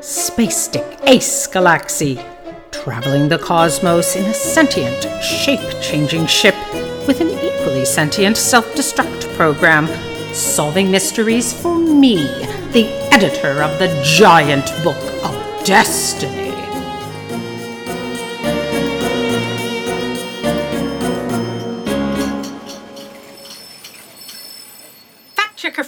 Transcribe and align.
Space 0.00 0.68
Dick 0.68 0.98
Ace 1.02 1.46
Galaxy, 1.46 2.18
traveling 2.70 3.28
the 3.28 3.36
cosmos 3.38 4.16
in 4.16 4.24
a 4.24 4.32
sentient, 4.32 5.22
shape 5.22 5.60
changing 5.82 6.24
ship 6.24 6.54
with 7.06 7.20
an 7.20 7.28
equally 7.28 7.84
sentient 7.84 8.38
self 8.38 8.64
destruct 8.72 9.30
program, 9.36 9.88
solving 10.32 10.90
mysteries 10.90 11.52
for 11.52 11.76
me, 11.76 12.16
the 12.72 12.88
editor 13.12 13.62
of 13.62 13.78
the 13.78 14.02
giant 14.02 14.72
book 14.82 14.96
of 15.22 15.66
destiny. 15.66 16.43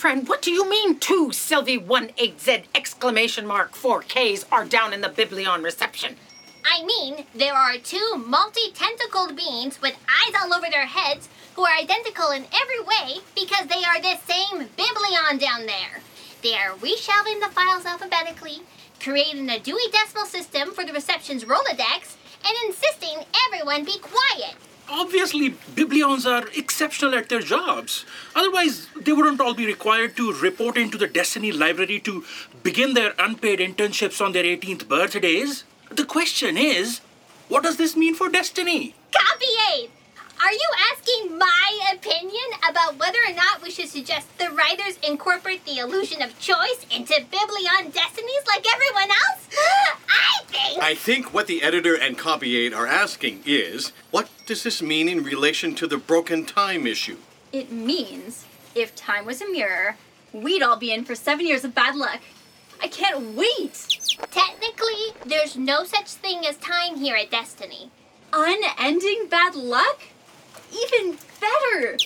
Friend, 0.07 0.29
what 0.29 0.41
do 0.41 0.53
you 0.53 0.71
mean 0.71 0.97
two 1.01 1.33
Sylvie 1.33 1.81
1-8Z 1.81 2.67
exclamation 2.77 3.45
mark 3.45 3.73
4Ks 3.73 4.45
are 4.53 4.65
down 4.65 4.93
in 4.93 5.01
the 5.01 5.09
Biblion 5.09 5.65
reception? 5.65 6.15
I 6.65 6.85
mean, 6.85 7.27
there 7.35 7.55
are 7.55 7.77
two 7.77 8.15
multi 8.15 8.71
tentacled 8.73 9.35
beings 9.35 9.83
with 9.83 9.99
eyes 10.07 10.35
all 10.41 10.55
over 10.55 10.69
their 10.71 10.87
heads 10.87 11.29
who 11.57 11.65
are 11.65 11.77
identical 11.77 12.31
in 12.31 12.45
every 12.55 12.81
way 12.87 13.21
because 13.35 13.67
they 13.67 13.83
are 13.83 14.01
the 14.01 14.15
same 14.33 14.69
Biblion 14.77 15.39
down 15.41 15.67
there. 15.67 15.99
They 16.41 16.55
are 16.55 16.79
reshelving 16.79 17.41
the 17.41 17.51
files 17.51 17.85
alphabetically, 17.85 18.61
creating 19.01 19.51
a 19.51 19.59
Dewey 19.59 19.91
Decimal 19.91 20.27
System 20.27 20.71
for 20.71 20.85
the 20.85 20.93
reception's 20.93 21.43
Rolodex, 21.43 22.15
and 22.47 22.55
insisting 22.69 23.25
everyone 23.49 23.85
be 23.85 23.99
quiet. 23.99 24.55
Obviously, 24.89 25.55
Biblions 25.75 26.27
are 26.27 26.47
exceptional 26.55 27.15
at 27.15 27.29
their 27.29 27.41
jobs. 27.41 28.05
Otherwise, 28.35 28.89
they 28.97 29.13
wouldn't 29.13 29.41
all 29.41 29.55
be 29.55 29.67
required 29.67 30.17
to 30.17 30.33
report 30.33 30.77
into 30.77 30.97
the 30.97 31.09
Destiny 31.09 31.51
Library 31.51 31.99
to 32.01 32.25
begin 32.63 32.95
their 32.95 33.15
unpaid 33.19 33.59
internships 33.59 34.25
on 34.25 34.33
their 34.33 34.45
18th 34.45 34.87
birthdays. 34.89 35.65
The 35.91 36.05
question 36.05 36.57
is, 36.57 37.01
what 37.49 37.63
does 37.63 37.77
this 37.77 37.97
mean 37.97 38.15
for 38.15 38.29
Destiny? 38.29 38.95
Copy 39.13 39.47
aide! 39.73 39.91
Are 40.47 40.53
you 40.53 40.71
asking 40.93 41.39
my 41.39 41.79
opinion 41.93 42.45
about 42.71 42.97
whether 43.01 43.19
or 43.29 43.35
not 43.35 43.63
we 43.65 43.71
should 43.73 43.89
suggest 43.89 44.29
the 44.39 44.49
writers 44.51 44.97
incorporate 45.03 45.65
the 45.65 45.79
illusion 45.79 46.23
of 46.23 46.39
choice 46.39 46.87
into 46.89 47.15
Biblion 47.33 47.91
destinies 47.91 48.47
like 48.47 48.65
everyone 48.73 49.11
else? 49.11 49.49
I 50.09 50.45
think. 50.47 50.83
I 50.85 50.95
think 50.95 51.35
what 51.35 51.49
the 51.49 51.65
editor 51.65 51.97
and 51.97 52.17
copy 52.17 52.59
aide 52.59 52.73
are 52.73 52.87
asking 52.87 53.43
is 53.45 53.91
what 54.13 54.29
does 54.47 54.63
this 54.63 54.81
mean 54.81 55.09
in 55.09 55.25
relation 55.25 55.75
to 55.75 55.87
the 55.89 55.99
broken 55.99 56.45
time 56.45 56.87
issue? 56.87 57.17
It 57.51 57.73
means 57.73 58.45
if 58.73 58.95
time 58.95 59.27
was 59.27 59.43
a 59.43 59.51
mirror, 59.51 59.97
we'd 60.33 60.63
all 60.63 60.77
be 60.77 60.93
in 60.93 61.05
for 61.05 61.17
seven 61.17 61.45
years 61.45 61.65
of 61.65 61.75
bad 61.75 61.97
luck. 61.97 62.21
I 62.81 62.87
can't 62.87 63.35
wait! 63.35 63.89
Technically, 64.31 65.13
there's 65.27 65.57
no 65.57 65.83
such 65.83 66.13
thing 66.13 66.47
as 66.47 66.57
time 66.59 66.99
here 66.99 67.17
at 67.17 67.33
Destiny. 67.33 67.91
Unending 68.33 69.27
bad 69.29 69.57
luck? 69.57 70.03
Even 70.85 71.17
better! 71.41 71.97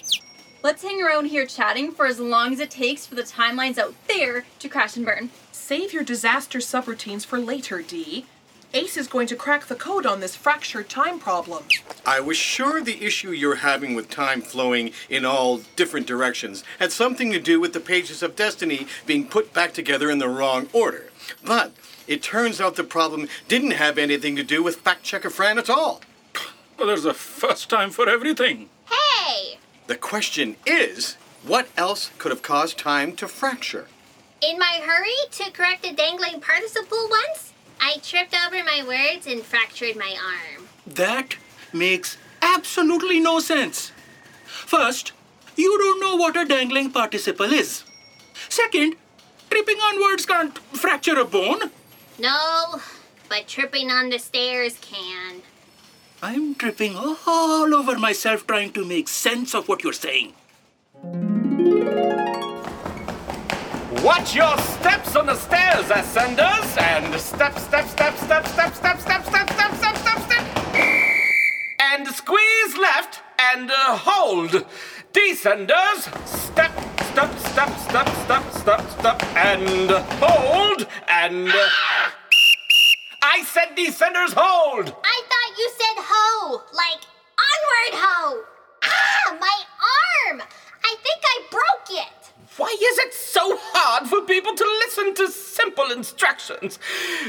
Let's 0.63 0.83
hang 0.83 1.03
around 1.03 1.27
here 1.27 1.47
chatting 1.47 1.93
for 1.93 2.07
as 2.07 2.21
long 2.21 2.53
as 2.53 2.61
it 2.61 2.71
takes 2.71 3.07
for 3.07 3.15
the 3.15 3.23
timelines 3.23 3.79
out 3.79 3.95
there 4.07 4.45
to 4.59 4.69
crash 4.69 4.97
and 4.97 5.07
burn. 5.07 5.31
Save 5.51 5.93
your 5.93 6.05
disaster 6.05 6.59
subroutines 6.59 7.25
for 7.25 7.39
later, 7.39 7.81
Dee. 7.83 8.27
Ace 8.73 8.97
is 8.97 9.09
going 9.09 9.27
to 9.27 9.35
crack 9.35 9.67
the 9.67 9.75
code 9.75 10.07
on 10.07 10.21
this 10.21 10.37
fractured 10.37 10.89
time 10.89 11.19
problem. 11.19 11.65
I 12.07 12.21
was 12.21 12.37
sure 12.37 12.81
the 12.81 13.05
issue 13.05 13.33
you're 13.33 13.57
having 13.57 13.95
with 13.95 14.11
time 14.11 14.43
flowing 14.43 14.93
in 15.09 15.25
all 15.25 15.63
different 15.75 16.07
directions 16.07 16.63
had 16.79 16.93
something 16.93 17.33
to 17.33 17.41
do 17.41 17.59
with 17.59 17.73
the 17.73 17.81
pages 17.81 18.23
of 18.23 18.37
Destiny 18.37 18.87
being 19.07 19.27
put 19.27 19.53
back 19.53 19.73
together 19.73 20.09
in 20.09 20.19
the 20.19 20.29
wrong 20.29 20.69
order. 20.73 21.11
But 21.45 21.73
it 22.07 22.23
turns 22.23 22.61
out 22.61 22.77
the 22.77 22.85
problem 22.85 23.27
didn't 23.49 23.73
have 23.73 23.99
anything 23.99 24.37
to 24.37 24.45
do 24.45 24.63
with 24.63 24.77
Fact 24.77 25.03
Checker 25.03 25.31
Fran 25.31 25.59
at 25.59 25.71
all. 25.71 26.03
Well, 26.81 26.87
there's 26.87 27.05
a 27.05 27.13
first 27.13 27.69
time 27.69 27.91
for 27.91 28.09
everything. 28.09 28.71
Hey! 28.91 29.59
The 29.87 29.97
question 29.97 30.57
is 30.65 31.19
what 31.47 31.69
else 31.77 32.11
could 32.17 32.31
have 32.31 32.41
caused 32.41 32.79
time 32.79 33.15
to 33.17 33.29
fracture? 33.29 33.87
In 34.41 34.59
my 34.59 34.81
hurry 34.83 35.13
to 35.33 35.51
correct 35.51 35.85
a 35.85 35.95
dangling 35.95 36.41
participle 36.41 37.07
once, 37.11 37.53
I 37.83 37.99
tripped 38.03 38.35
over 38.35 38.65
my 38.65 38.83
words 38.83 39.27
and 39.27 39.43
fractured 39.43 39.95
my 39.95 40.17
arm. 40.25 40.69
That 40.87 41.37
makes 41.71 42.17
absolutely 42.41 43.21
no 43.21 43.41
sense. 43.41 43.93
First, 44.47 45.13
you 45.57 45.77
don't 45.77 46.01
know 46.01 46.17
what 46.17 46.35
a 46.35 46.47
dangling 46.47 46.93
participle 46.93 47.53
is. 47.53 47.85
Second, 48.49 48.95
tripping 49.51 49.77
on 49.77 50.01
words 50.01 50.25
can't 50.25 50.57
fracture 50.73 51.21
a 51.21 51.27
bone. 51.27 51.73
No, 52.19 52.81
but 53.29 53.47
tripping 53.47 53.91
on 53.91 54.09
the 54.09 54.19
stairs 54.19 54.79
can. 54.81 55.43
I'm 56.23 56.55
tripping 56.55 56.97
all 56.97 57.75
over 57.75 57.99
myself 57.99 58.47
trying 58.47 58.73
to 58.73 58.85
make 58.85 59.09
sense 59.09 59.55
of 59.55 59.69
what 59.69 59.83
you're 59.83 59.95
saying. 59.95 60.35
Watch 64.05 64.35
your 64.35 64.57
steps 64.59 65.17
on 65.17 65.27
the 65.27 65.35
stairs, 65.35 65.87
ascenders, 65.87 66.79
and 66.79 67.19
step, 67.19 67.59
step, 67.59 67.89
step, 67.89 68.17
step, 68.19 68.47
step, 68.47 68.75
step, 68.75 69.01
step, 69.01 69.25
step, 69.25 69.51
step, 69.51 69.77
step, 69.77 69.97
step, 69.97 70.19
step, 70.27 70.45
and 71.81 72.07
squeeze 72.09 72.77
left 72.77 73.23
and 73.55 73.71
uh, 73.71 73.97
hold. 73.97 74.67
Descenders, 75.15 76.03
step, 76.27 76.73
step, 77.01 77.39
step, 77.39 77.79
step, 77.79 78.09
step, 78.09 78.53
step, 78.53 78.91
step, 78.91 79.23
and 79.37 79.91
hold, 80.21 80.87
and. 81.09 81.49
Uh, 81.49 81.69
I 83.23 83.45
said 83.45 83.77
descenders 83.77 84.33
hold. 84.35 84.95
I 85.05 85.23
thought 85.29 85.40
you 85.61 85.71
said 85.77 86.03
ho, 86.03 86.63
like 86.73 87.03
onward 87.37 88.01
ho. 88.03 88.43
Ah, 88.83 89.37
my 89.39 89.59
arm! 90.31 90.43
I 90.83 90.97
think 91.03 91.21
I 91.23 91.43
broke 91.51 92.01
it. 92.01 92.33
Why 92.57 92.75
is 92.81 92.99
it 92.99 93.13
so 93.13 93.59
hard 93.59 94.09
for 94.09 94.23
people 94.23 94.55
to 94.55 94.65
listen 94.65 95.15
to 95.17 95.29
simple 95.29 95.91
instructions? 95.91 96.79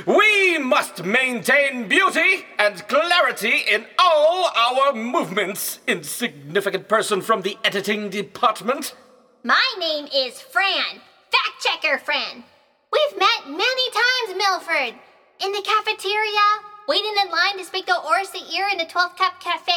We 0.05 0.57
must 0.59 1.03
maintain 1.03 1.89
beauty 1.89 2.45
and 2.57 2.87
clarity 2.87 3.63
in 3.69 3.85
all 3.99 4.49
our 4.55 4.93
movements. 4.93 5.79
Insignificant 5.85 6.87
person 6.87 7.19
from 7.19 7.41
the 7.41 7.57
editing 7.65 8.09
department. 8.09 8.95
My 9.43 9.67
name 9.77 10.07
is 10.13 10.39
Fran, 10.39 11.01
fact 11.31 11.59
checker 11.59 11.97
Fran. 11.97 12.45
We've 12.93 13.19
met 13.19 13.47
many 13.47 13.89
times, 13.91 14.37
Milford. 14.37 14.95
In 15.43 15.51
the 15.51 15.61
cafeteria, 15.61 16.70
waiting 16.87 17.13
in 17.23 17.31
line 17.31 17.57
to 17.57 17.65
speak 17.65 17.85
to 17.85 17.95
Oris 17.95 18.29
the 18.29 18.43
Ear 18.55 18.67
in 18.71 18.77
the 18.77 18.85
12th 18.85 19.17
Cup 19.17 19.39
Cafe, 19.39 19.71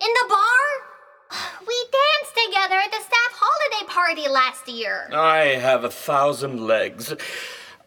in 0.00 0.08
the 0.20 0.26
bar. 0.28 0.38
We 1.66 1.74
danced 1.90 2.36
together 2.46 2.74
at 2.74 2.90
the 2.90 3.00
staff 3.00 3.32
holiday 3.32 3.86
party 3.90 4.28
last 4.28 4.68
year. 4.68 5.08
I 5.12 5.56
have 5.58 5.84
a 5.84 5.90
thousand 5.90 6.66
legs. 6.66 7.14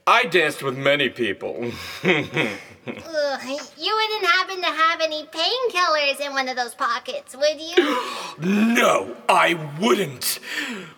I 0.07 0.23
danced 0.25 0.63
with 0.63 0.77
many 0.77 1.09
people. 1.09 1.71
Ugh, 2.03 3.59
you 3.77 3.95
wouldn't 3.95 4.25
happen 4.25 4.57
to 4.61 4.67
have 4.67 5.01
any 5.01 5.25
painkillers 5.25 6.19
in 6.25 6.31
one 6.33 6.47
of 6.47 6.55
those 6.55 6.75
pockets, 6.75 7.35
would 7.35 7.59
you? 7.59 7.75
no, 8.39 9.15
I 9.27 9.55
wouldn't. 9.79 10.39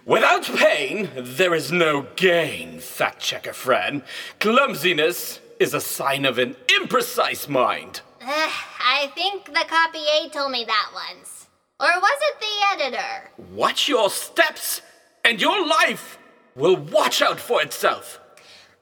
Without 0.06 0.44
pain, 0.44 1.10
there 1.16 1.56
is 1.56 1.72
no 1.72 2.08
gain, 2.18 2.80
fact 2.80 3.20
checker 3.20 3.54
friend. 3.54 4.04
Clumsiness 4.40 5.40
is 5.60 5.74
a 5.74 5.82
sign 5.82 6.26
of 6.26 6.38
an 6.38 6.56
imprecise 6.68 7.48
mind. 7.48 8.02
Uh, 8.22 8.50
I 8.80 9.12
think 9.16 9.46
the 9.46 9.66
copy 9.68 10.00
A 10.20 10.30
told 10.30 10.52
me 10.52 10.66
that 10.66 10.92
once. 10.94 11.48
Or 11.80 11.88
was 11.88 12.20
it 12.22 12.40
the 12.40 12.84
editor? 12.84 13.32
Watch 13.52 13.88
your 13.88 14.10
steps, 14.10 14.82
and 15.24 15.40
your 15.42 15.66
life 15.66 16.18
will 16.56 16.76
watch 16.76 17.22
out 17.22 17.40
for 17.40 17.62
itself. 17.62 18.20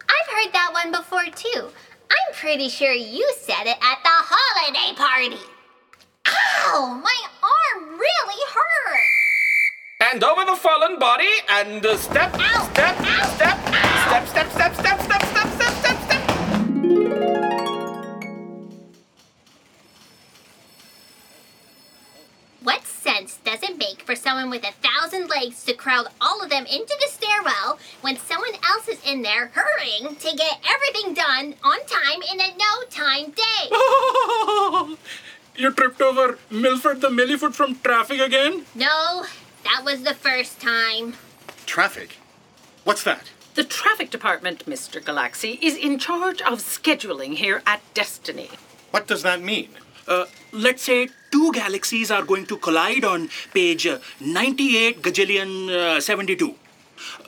I've 0.01 0.33
heard 0.33 0.53
that 0.53 0.71
one 0.73 0.91
before, 0.91 1.25
too. 1.35 1.69
I'm 2.09 2.33
pretty 2.33 2.69
sure 2.69 2.93
you 2.93 3.29
said 3.37 3.65
it 3.65 3.77
at 3.81 3.99
the 4.03 4.09
holiday 4.09 4.95
party. 4.95 5.43
Ow! 6.27 7.01
My 7.03 7.21
arm 7.43 7.99
really 7.99 8.41
hurts. 8.53 10.11
And 10.11 10.23
over 10.23 10.45
the 10.45 10.55
fallen 10.55 10.99
body, 10.99 11.31
and 11.49 11.85
uh, 11.85 11.97
step, 11.97 12.33
step, 12.35 12.73
step, 12.73 12.97
step, 13.35 13.57
step, 13.65 14.27
step, 14.27 14.47
step, 14.49 14.75
step, 14.75 14.75
step, 14.75 15.01
step, 15.01 15.53
step. 15.53 15.64
Sense 23.45 23.61
does 23.61 23.69
it 23.69 23.77
make 23.77 24.01
for 24.01 24.15
someone 24.15 24.49
with 24.49 24.63
a 24.63 24.73
thousand 24.87 25.29
legs 25.29 25.63
to 25.65 25.73
crowd 25.73 26.07
all 26.21 26.43
of 26.43 26.49
them 26.49 26.65
into 26.65 26.95
the 26.99 27.07
stairwell 27.09 27.79
when 28.01 28.17
someone 28.17 28.53
else 28.67 28.87
is 28.87 29.03
in 29.05 29.21
there 29.21 29.51
hurrying 29.53 30.15
to 30.15 30.35
get 30.35 30.59
everything 30.67 31.13
done 31.13 31.55
on 31.63 31.77
time 31.85 32.21
in 32.31 32.39
a 32.39 32.55
no 32.57 32.83
time 32.89 33.31
day? 33.31 34.97
you 35.61 35.71
tripped 35.71 36.01
over 36.01 36.39
Milford 36.49 37.01
the 37.01 37.09
Millifoot 37.09 37.55
from 37.55 37.75
traffic 37.79 38.19
again? 38.19 38.65
No, 38.73 39.25
That 39.63 39.83
was 39.83 40.03
the 40.03 40.13
first 40.13 40.59
time. 40.61 41.15
Traffic? 41.65 42.17
What's 42.83 43.03
that? 43.03 43.31
The 43.55 43.63
traffic 43.63 44.11
department, 44.11 44.65
Mr. 44.65 45.03
Galaxy, 45.03 45.57
is 45.61 45.75
in 45.75 45.97
charge 45.97 46.41
of 46.41 46.59
scheduling 46.59 47.35
here 47.35 47.63
at 47.65 47.81
Destiny. 47.93 48.49
What 48.91 49.07
does 49.07 49.23
that 49.23 49.41
mean? 49.41 49.69
Uh, 50.07 50.25
let's 50.51 50.83
say 50.83 51.09
two 51.31 51.51
galaxies 51.51 52.11
are 52.11 52.23
going 52.23 52.45
to 52.45 52.57
collide 52.57 53.03
on 53.03 53.29
page 53.53 53.87
uh, 53.87 53.99
98 54.19 55.01
gajillion 55.01 55.69
uh, 55.69 55.99
72. 55.99 56.53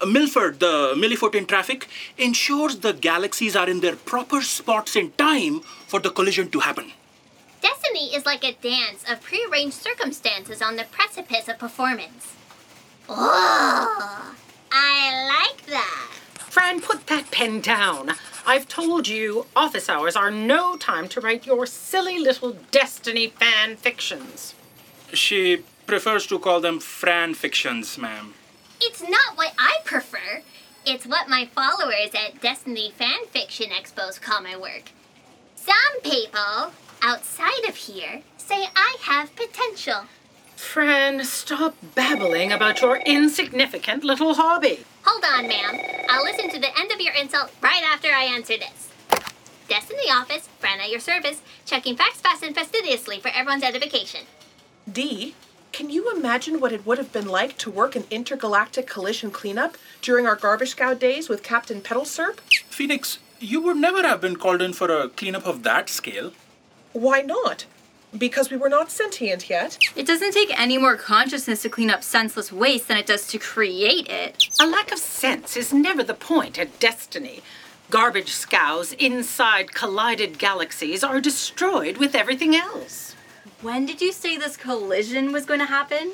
Uh, 0.01 0.05
Milford, 0.05 0.59
the 0.59 0.93
millifoot 0.95 1.33
in 1.35 1.45
traffic, 1.45 1.87
ensures 2.17 2.77
the 2.79 2.93
galaxies 2.93 3.55
are 3.55 3.69
in 3.69 3.79
their 3.81 3.95
proper 3.95 4.41
spots 4.41 4.95
in 4.95 5.11
time 5.13 5.61
for 5.87 5.99
the 5.99 6.09
collision 6.11 6.49
to 6.51 6.59
happen. 6.59 6.91
Destiny 7.61 8.13
is 8.15 8.25
like 8.25 8.43
a 8.43 8.53
dance 8.53 9.03
of 9.09 9.21
prearranged 9.21 9.75
circumstances 9.75 10.61
on 10.61 10.75
the 10.75 10.85
precipice 10.91 11.47
of 11.47 11.57
performance. 11.57 12.33
Oh, 13.09 14.35
I 14.71 15.49
like 15.49 15.65
that. 15.65 16.11
Fran, 16.35 16.81
put 16.81 17.07
that 17.07 17.31
pen 17.31 17.61
down. 17.61 18.11
I've 18.49 18.69
told 18.69 19.09
you 19.09 19.45
office 19.57 19.89
hours 19.89 20.15
are 20.15 20.31
no 20.31 20.77
time 20.77 21.09
to 21.09 21.19
write 21.19 21.45
your 21.45 21.65
silly 21.65 22.17
little 22.17 22.55
Destiny 22.71 23.27
fan 23.27 23.75
fictions. 23.75 24.55
She 25.11 25.63
prefers 25.85 26.25
to 26.27 26.39
call 26.39 26.61
them 26.61 26.79
Fran 26.79 27.33
fictions, 27.33 27.97
ma'am. 27.97 28.35
It's 28.79 29.01
not 29.01 29.35
what 29.35 29.51
I 29.59 29.79
prefer. 29.83 30.43
It's 30.85 31.05
what 31.05 31.27
my 31.27 31.49
followers 31.53 32.11
at 32.15 32.41
Destiny 32.41 32.91
Fan 32.91 33.25
Fiction 33.31 33.67
Expos 33.71 34.21
call 34.21 34.41
my 34.41 34.55
work. 34.55 34.91
Some 35.57 36.01
people 36.01 36.71
outside 37.01 37.65
of 37.67 37.75
here 37.75 38.21
say 38.37 38.67
I 38.73 38.95
have 39.01 39.35
potential. 39.35 40.03
Fran, 40.55 41.25
stop 41.25 41.75
babbling 41.95 42.53
about 42.53 42.81
your 42.81 42.97
insignificant 43.05 44.05
little 44.05 44.35
hobby. 44.35 44.85
Hold 45.07 45.23
on, 45.23 45.47
ma'am. 45.47 46.05
I'll 46.09 46.25
listen 46.25 46.49
to 46.49 46.59
the 46.59 46.77
end 46.77 46.91
of 46.91 46.99
your 46.99 47.13
insult 47.13 47.49
right 47.61 47.81
after 47.81 48.09
I 48.09 48.23
answer 48.23 48.55
this. 48.57 48.89
Desk 49.69 49.89
in 49.89 49.95
the 49.95 50.13
office, 50.13 50.49
Fran 50.59 50.81
at 50.81 50.89
your 50.89 50.99
service, 50.99 51.41
checking 51.65 51.95
facts 51.95 52.19
fast 52.19 52.43
and 52.43 52.53
fastidiously 52.53 53.21
for 53.21 53.29
everyone's 53.29 53.63
edification. 53.63 54.25
D, 54.91 55.33
can 55.71 55.89
you 55.89 56.13
imagine 56.13 56.59
what 56.59 56.73
it 56.73 56.85
would 56.85 56.97
have 56.97 57.13
been 57.13 57.25
like 57.25 57.57
to 57.59 57.71
work 57.71 57.95
an 57.95 58.03
intergalactic 58.11 58.85
collision 58.85 59.31
cleanup 59.31 59.77
during 60.01 60.27
our 60.27 60.35
garbage 60.35 60.71
scow 60.71 60.93
days 60.93 61.29
with 61.29 61.41
Captain 61.41 61.79
Petalsurp? 61.79 62.41
Phoenix, 62.69 63.19
you 63.39 63.61
would 63.61 63.77
never 63.77 64.01
have 64.01 64.19
been 64.19 64.35
called 64.35 64.61
in 64.61 64.73
for 64.73 64.91
a 64.91 65.07
cleanup 65.07 65.45
of 65.45 65.63
that 65.63 65.89
scale. 65.89 66.33
Why 66.91 67.21
not? 67.21 67.65
Because 68.15 68.49
we 68.49 68.57
were 68.57 68.69
not 68.69 68.91
sentient 68.91 69.49
yet. 69.49 69.77
It 69.95 70.07
doesn't 70.07 70.33
take 70.33 70.57
any 70.57 70.77
more 70.77 70.95
consciousness 70.95 71.61
to 71.63 71.69
clean 71.69 71.89
up 71.89 72.03
senseless 72.03 72.51
waste 72.51 72.87
than 72.87 72.97
it 72.97 73.05
does 73.07 73.27
to 73.27 73.37
create 73.37 74.07
it. 74.07 74.43
A 74.61 74.67
lack 74.67 74.91
of 74.91 74.99
sense 74.99 75.57
is 75.57 75.73
never 75.73 76.03
the 76.03 76.13
point 76.13 76.57
at 76.57 76.79
Destiny. 76.79 77.41
Garbage 77.89 78.31
scows 78.31 78.93
inside 78.93 79.73
collided 79.73 80.39
galaxies 80.39 81.03
are 81.03 81.21
destroyed 81.21 81.97
with 81.97 82.15
everything 82.15 82.55
else. 82.55 83.15
When 83.61 83.85
did 83.85 84.01
you 84.01 84.11
say 84.11 84.37
this 84.37 84.55
collision 84.55 85.31
was 85.31 85.45
going 85.45 85.61
to 85.61 85.65
happen? 85.65 86.11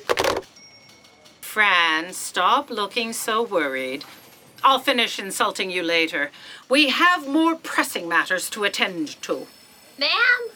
Fran, 1.42 2.14
stop 2.14 2.70
looking 2.70 3.14
so 3.14 3.44
worried. 3.44 4.06
I'll 4.64 4.80
finish 4.80 5.20
insulting 5.20 5.70
you 5.70 5.84
later. 5.84 6.32
We 6.70 6.90
have 6.90 7.28
more 7.28 7.56
pressing 7.56 8.08
matters 8.08 8.50
to 8.52 8.64
attend 8.64 9.22
to. 9.24 9.48
Ma'am, 10.00 10.50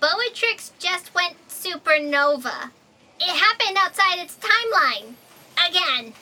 Boatrix 0.00 0.70
just 0.78 1.12
went 1.14 1.36
supernova. 1.48 2.70
It 3.20 3.36
happened 3.36 3.76
outside 3.76 4.18
its 4.18 4.36
timeline. 4.36 5.14
Again. 5.68 6.12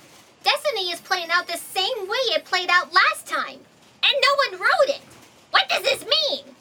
Destiny 0.42 0.92
is 0.92 1.00
playing 1.00 1.28
out 1.30 1.46
the 1.46 1.58
same 1.58 2.08
way 2.08 2.24
it 2.30 2.44
played 2.44 2.70
out 2.70 2.94
last 2.94 3.26
time. 3.26 3.58
And 4.02 4.14
no 4.22 4.58
one 4.58 4.60
wrote 4.60 4.96
it. 4.96 5.00
What 5.50 5.68
does 5.68 5.82
this 5.82 6.04
mean? 6.04 6.54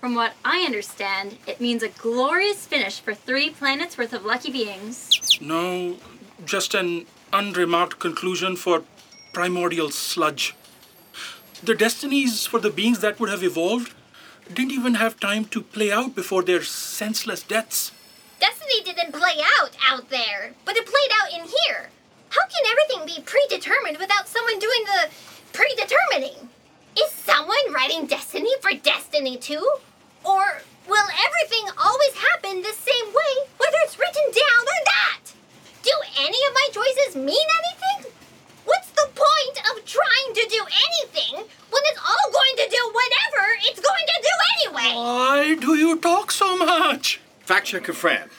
From 0.00 0.14
what 0.14 0.34
I 0.44 0.60
understand, 0.60 1.38
it 1.46 1.60
means 1.60 1.82
a 1.82 1.88
glorious 1.88 2.66
finish 2.66 3.00
for 3.00 3.14
three 3.14 3.50
planets 3.50 3.98
worth 3.98 4.12
of 4.12 4.24
lucky 4.24 4.52
beings. 4.52 5.10
No, 5.40 5.96
just 6.44 6.74
an 6.74 7.06
unremarked 7.32 7.98
conclusion 7.98 8.56
for 8.56 8.84
primordial 9.32 9.90
sludge. 9.90 10.54
The 11.62 11.74
destinies 11.74 12.46
for 12.46 12.60
the 12.60 12.70
beings 12.70 13.00
that 13.00 13.18
would 13.18 13.28
have 13.28 13.42
evolved 13.42 13.92
didn't 14.54 14.72
even 14.72 14.94
have 14.94 15.20
time 15.20 15.44
to 15.46 15.62
play 15.62 15.92
out 15.92 16.14
before 16.14 16.42
their 16.42 16.62
senseless 16.62 17.42
deaths. 17.42 17.92
Destiny 18.40 18.82
didn't 18.84 19.12
play 19.12 19.36
out 19.60 19.76
out 19.88 20.10
there, 20.10 20.54
but 20.64 20.76
it 20.76 20.86
played 20.86 21.12
out 21.22 21.32
in 21.32 21.46
here. 21.46 21.90
How 22.30 22.46
can 22.46 22.64
everything 22.70 23.06
be 23.06 23.22
predetermined 23.22 23.98
without 23.98 24.28
someone 24.28 24.58
doing 24.58 24.84
the 24.84 25.10
predetermining? 25.52 26.48
Is 26.98 27.10
someone 27.12 27.72
writing 27.72 28.06
Destiny 28.06 28.50
for 28.60 28.72
Destiny 28.72 29.36
2? 29.36 29.54
Or 30.24 30.62
will 30.88 31.08
everything 31.26 31.70
always 31.78 32.14
happen 32.14 32.62
the 32.62 32.74
same 32.74 33.06
way, 33.06 33.32
whether 33.58 33.78
it's 33.84 33.98
written 33.98 34.26
down 34.30 34.62
or 34.62 34.80
not? 34.86 35.32
Do 35.82 35.92
any 36.18 36.38
of 36.48 36.54
my 36.54 36.68
choices 36.72 37.16
mean 37.16 37.46
anything? 37.58 38.12
What's 39.20 39.56
the 39.56 39.62
point 39.62 39.78
of 39.78 39.84
trying 39.84 40.34
to 40.34 40.48
do 40.48 40.64
anything 40.64 41.34
when 41.36 41.82
it's 41.86 42.00
all 42.00 42.32
going 42.32 42.56
to 42.56 42.68
do 42.70 42.92
whatever 42.92 43.46
it's 43.62 43.80
going 43.80 44.06
to 44.06 44.22
do 44.22 44.30
anyway? 44.56 44.94
Why 44.96 45.56
do 45.60 45.74
you 45.74 45.98
talk 45.98 46.30
so 46.30 46.56
much? 46.56 47.20
Fact 47.40 47.66
checker 47.66 47.92
Fran. 47.92 48.30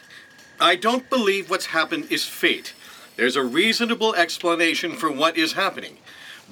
I 0.60 0.75
don't 0.75 1.10
believe 1.10 1.50
what's 1.50 1.68
happened 1.68 2.07
is 2.12 2.25
fate. 2.25 2.74
There's 3.16 3.36
a 3.36 3.44
reasonable 3.44 4.16
explanation 4.16 4.94
for 4.94 5.12
what 5.12 5.38
is 5.38 5.54
happening. 5.54 5.98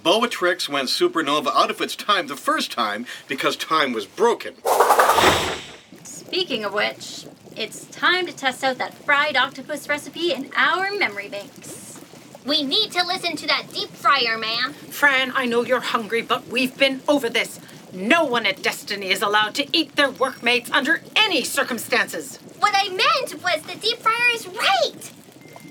Boatrix 0.04 0.70
went 0.70 0.90
supernova 0.90 1.48
out 1.48 1.70
of 1.72 1.82
its 1.82 1.96
time 1.96 2.28
the 2.28 2.36
first 2.36 2.72
time 2.72 3.06
because 3.28 3.56
time 3.56 3.94
was 3.94 4.06
broken. 4.06 4.56
Speaking 6.04 6.64
of 6.64 6.74
which, 6.74 7.26
it's 7.56 7.86
time 7.88 8.26
to 8.28 8.34
test 8.34 8.64
out 8.64 8.78
that 8.78 8.94
fried 8.94 9.36
octopus 9.36 9.90
recipe 9.90 10.32
in 10.34 10.52
our 10.56 10.92
memory 10.92 11.28
banks. 11.28 11.99
We 12.46 12.64
need 12.64 12.92
to 12.94 13.06
listen 13.06 13.36
to 13.36 13.48
that 13.48 13.68
deep 13.74 13.90
fryer, 13.90 14.38
ma'am. 14.38 14.74
Fran, 14.74 15.34
I 15.36 15.46
know 15.46 15.64
you're 15.64 15.82
hungry, 15.82 16.22
but 16.22 16.48
we've 16.48 16.78
been 16.78 17.02
over 17.08 17.30
this. 17.30 17.60
No 17.92 18.24
one 18.24 18.46
at 18.46 18.62
Destiny 18.62 19.10
is 19.10 19.22
allowed 19.22 19.56
to 19.56 19.68
eat 19.76 19.96
their 19.96 20.10
workmates 20.10 20.72
under 20.72 21.02
any 21.16 21.44
circumstances. 21.44 22.38
What 22.60 22.74
I 22.76 22.90
meant 22.90 23.44
was 23.44 23.62
the 23.64 23.76
deep 23.80 23.98
fryer 23.98 24.30
is 24.34 24.48
right. 24.48 25.12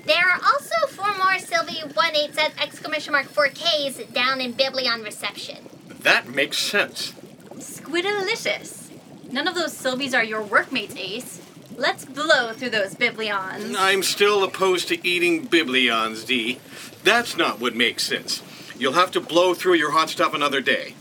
There 0.05 0.29
are 0.29 0.41
also 0.43 0.87
four 0.89 1.17
more 1.17 1.39
Sylvie 1.39 1.83
1 1.95 2.15
z 2.15 2.41
exclamation 2.61 3.13
mark 3.13 3.27
4Ks 3.27 4.13
down 4.13 4.41
in 4.41 4.53
Biblion 4.53 5.03
reception. 5.03 5.69
That 6.01 6.29
makes 6.29 6.59
sense. 6.59 7.13
Squidalicious. 7.55 8.91
None 9.31 9.47
of 9.47 9.55
those 9.55 9.75
Sylvies 9.75 10.15
are 10.15 10.25
your 10.25 10.43
workmates, 10.43 10.97
Ace. 10.97 11.41
Let's 11.79 12.05
blow 12.05 12.53
through 12.55 12.71
those 12.71 12.97
biblions. 12.97 13.77
I'm 13.79 14.03
still 14.03 14.43
opposed 14.43 14.89
to 14.89 15.07
eating 15.07 15.45
biblions, 15.45 16.25
D. 16.25 16.59
That's 17.05 17.37
not 17.37 17.61
what 17.61 17.77
makes 17.77 18.03
sense. 18.03 18.43
You'll 18.77 18.95
have 18.95 19.13
to 19.13 19.21
blow 19.21 19.55
through 19.55 19.75
your 19.75 19.93
hot 19.93 20.11
stuff 20.11 20.35
another 20.35 20.61
day. 20.61 20.97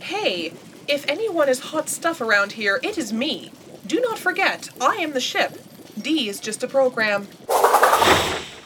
Hey, 0.00 0.54
if 0.88 1.06
anyone 1.06 1.50
is 1.50 1.60
hot 1.60 1.90
stuff 1.90 2.22
around 2.22 2.52
here, 2.52 2.80
it 2.82 2.96
is 2.96 3.12
me. 3.12 3.52
Do 3.86 4.00
not 4.00 4.18
forget, 4.18 4.70
I 4.80 4.94
am 4.96 5.12
the 5.12 5.20
ship. 5.20 5.52
D 6.00 6.30
is 6.30 6.40
just 6.40 6.62
a 6.62 6.66
program. 6.66 7.28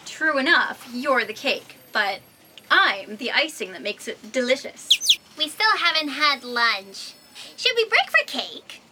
True 0.05 0.39
enough, 0.39 0.89
you're 0.95 1.25
the 1.25 1.33
cake, 1.33 1.79
but 1.91 2.21
I'm 2.71 3.17
the 3.17 3.33
icing 3.33 3.73
that 3.73 3.83
makes 3.83 4.07
it 4.07 4.31
delicious. 4.31 4.89
We 5.37 5.49
still 5.49 5.77
haven't 5.79 6.11
had 6.11 6.45
lunch. 6.45 7.15
Should 7.57 7.75
we 7.75 7.89
break 7.89 8.09
for 8.09 8.25
cake? 8.25 8.83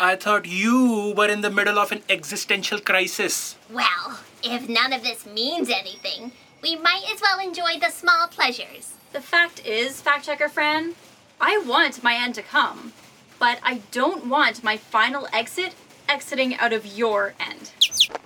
I 0.00 0.16
thought 0.16 0.46
you 0.46 1.14
were 1.16 1.28
in 1.28 1.40
the 1.40 1.50
middle 1.50 1.78
of 1.78 1.92
an 1.92 2.02
existential 2.08 2.80
crisis. 2.80 3.56
Well, 3.70 4.18
if 4.42 4.68
none 4.68 4.92
of 4.92 5.04
this 5.04 5.24
means 5.24 5.70
anything, 5.70 6.32
we 6.62 6.74
might 6.74 7.04
as 7.12 7.20
well 7.20 7.38
enjoy 7.38 7.78
the 7.78 7.90
small 7.90 8.26
pleasures. 8.26 8.94
The 9.12 9.20
fact 9.20 9.64
is, 9.64 10.00
fact 10.00 10.26
checker 10.26 10.48
Fran, 10.48 10.94
I 11.40 11.58
want 11.58 12.02
my 12.02 12.14
end 12.14 12.34
to 12.34 12.42
come, 12.42 12.92
but 13.38 13.60
I 13.62 13.82
don't 13.92 14.26
want 14.26 14.64
my 14.64 14.76
final 14.76 15.28
exit 15.32 15.74
exiting 16.08 16.56
out 16.56 16.72
of 16.72 16.84
your 16.84 17.34
end. 17.38 17.70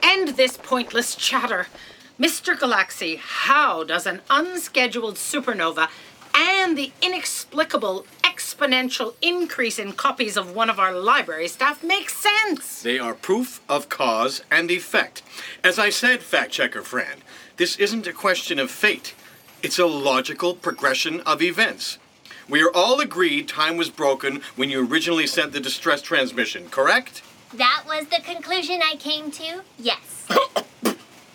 End 0.03 0.29
this 0.37 0.57
pointless 0.57 1.15
chatter. 1.15 1.67
Mr. 2.19 2.59
Galaxy, 2.59 3.17
how 3.17 3.85
does 3.85 4.07
an 4.07 4.23
unscheduled 4.31 5.17
supernova 5.17 5.89
and 6.35 6.79
the 6.79 6.93
inexplicable 7.03 8.07
exponential 8.49 9.15
increase 9.21 9.79
in 9.79 9.93
copies 9.93 10.37
of 10.37 10.55
one 10.55 10.71
of 10.71 10.79
our 10.79 10.93
library 10.93 11.49
staff 11.49 11.83
makes 11.83 12.17
sense? 12.17 12.83
They 12.83 12.99
are 12.99 13.15
proof 13.15 13.61
of 13.69 13.89
cause 13.89 14.43
and 14.51 14.71
effect. 14.71 15.23
As 15.63 15.79
I 15.79 15.91
said, 15.91 16.23
fact 16.23 16.53
checker 16.53 16.83
Fran, 16.83 17.19
this 17.57 17.77
isn't 17.77 18.07
a 18.07 18.13
question 18.13 18.59
of 18.59 18.71
fate. 18.71 19.15
It's 19.63 19.79
a 19.79 19.87
logical 19.87 20.55
progression 20.55 21.21
of 21.23 21.43
events. 21.43 21.99
We 22.49 22.63
are 22.63 22.73
all 22.75 23.01
agreed 23.01 23.49
time 23.49 23.77
was 23.77 23.91
broken 23.91 24.41
when 24.57 24.71
you 24.71 24.87
originally 24.87 25.27
sent 25.27 25.53
the 25.53 25.61
distress 25.61 26.01
transmission, 26.01 26.69
correct? 26.71 27.23
That 27.53 27.85
was 27.87 28.07
the 28.07 28.23
conclusion 28.23 28.81
I 28.83 28.97
came 28.97 29.31
to? 29.33 29.63
Yes. 29.79 30.27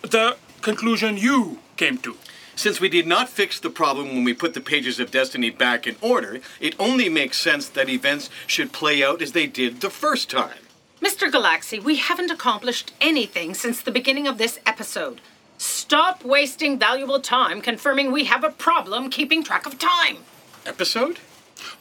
The 0.01 0.38
conclusion 0.62 1.17
you 1.17 1.60
came 1.75 1.98
to. 2.00 2.15
Since 2.55 2.79
we 2.79 2.89
did 2.89 3.07
not 3.07 3.29
fix 3.29 3.60
the 3.60 3.69
problem 3.69 4.10
when 4.10 4.24
we 4.24 4.33
put 4.33 4.53
the 4.53 4.62
pages 4.62 5.00
of 5.00 5.12
destiny 5.12 5.50
back 5.50 5.88
in 5.88 5.95
order, 6.01 6.39
it 6.60 6.75
only 6.79 7.10
makes 7.10 7.38
sense 7.38 7.67
that 7.69 7.89
events 7.89 8.29
should 8.45 8.72
play 8.72 9.03
out 9.03 9.22
as 9.22 9.31
they 9.31 9.48
did 9.48 9.81
the 9.81 9.89
first 9.89 10.29
time. 10.29 10.60
Mr. 11.01 11.31
Galaxy, 11.31 11.79
we 11.79 11.98
haven't 11.98 12.31
accomplished 12.31 12.93
anything 13.01 13.53
since 13.53 13.81
the 13.81 13.91
beginning 13.91 14.27
of 14.27 14.38
this 14.38 14.60
episode. 14.65 15.19
Stop 15.57 16.24
wasting 16.24 16.79
valuable 16.79 17.19
time 17.19 17.62
confirming 17.62 18.12
we 18.12 18.25
have 18.25 18.43
a 18.43 18.50
problem 18.50 19.10
keeping 19.10 19.43
track 19.43 19.65
of 19.65 19.79
time. 19.79 20.17
Episode? 20.65 21.19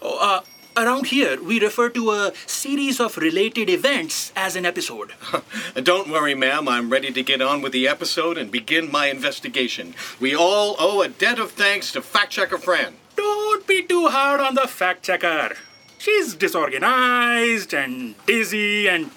Oh, 0.01 0.19
uh, 0.21 0.41
around 0.77 1.07
here, 1.07 1.43
we 1.43 1.61
refer 1.61 1.89
to 1.91 2.11
a 2.11 2.33
series 2.47 3.01
of 3.01 3.17
related 3.17 3.69
events 3.69 4.33
as 4.37 4.57
an 4.57 4.65
episode. 4.65 5.13
Don't 5.83 6.11
worry, 6.11 6.35
ma'am. 6.35 6.69
I'm 6.69 6.91
ready 6.91 7.13
to 7.13 7.23
get 7.23 7.43
on 7.43 7.63
with 7.63 7.73
the 7.73 7.89
episode 7.89 8.39
and 8.39 8.51
begin 8.51 8.91
my 8.91 9.07
investigation. 9.07 9.95
We 10.21 10.35
all 10.35 10.77
owe 10.79 11.03
a 11.03 11.09
debt 11.09 11.39
of 11.39 11.53
thanks 11.53 11.93
to 11.93 12.03
fact 12.03 12.33
checker 12.33 12.59
Fran. 12.59 12.95
Don't 13.17 13.67
be 13.67 13.83
too 13.83 14.09
hard 14.09 14.41
on 14.41 14.55
the 14.55 14.67
fact 14.67 15.05
checker. 15.05 15.55
She's 15.99 16.35
disorganized 16.35 17.73
and 17.73 18.15
dizzy 18.27 18.89
and 18.89 19.11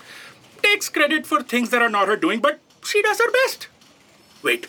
takes 0.62 0.90
credit 0.90 1.26
for 1.26 1.42
things 1.42 1.70
that 1.72 1.82
are 1.82 1.90
not 1.90 2.08
her 2.08 2.16
doing, 2.16 2.40
but 2.40 2.60
she 2.84 3.02
does 3.02 3.20
her 3.20 3.32
best. 3.32 3.68
Wait, 4.44 4.68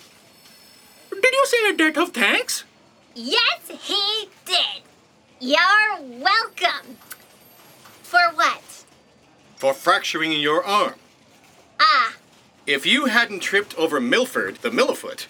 did 1.11 1.35
you 1.35 1.47
say 1.47 1.71
a 1.71 1.77
debt 1.77 1.99
of 1.99 2.11
thanks? 2.11 2.65
Yes, 3.15 3.61
he 3.83 4.29
did. 4.45 4.86
You're 5.41 6.01
welcome. 6.01 6.97
For 8.03 8.21
what? 8.35 8.85
For 9.57 9.75
fracturing 9.75 10.33
your 10.33 10.65
arm. 10.65 10.95
Ah, 11.81 12.15
If 12.67 12.87
you 12.87 13.07
hadn't 13.07 13.41
tripped 13.41 13.77
over 13.77 14.01
Milford, 14.01 14.57
the 14.57 14.71
Millifoot, 14.71 15.27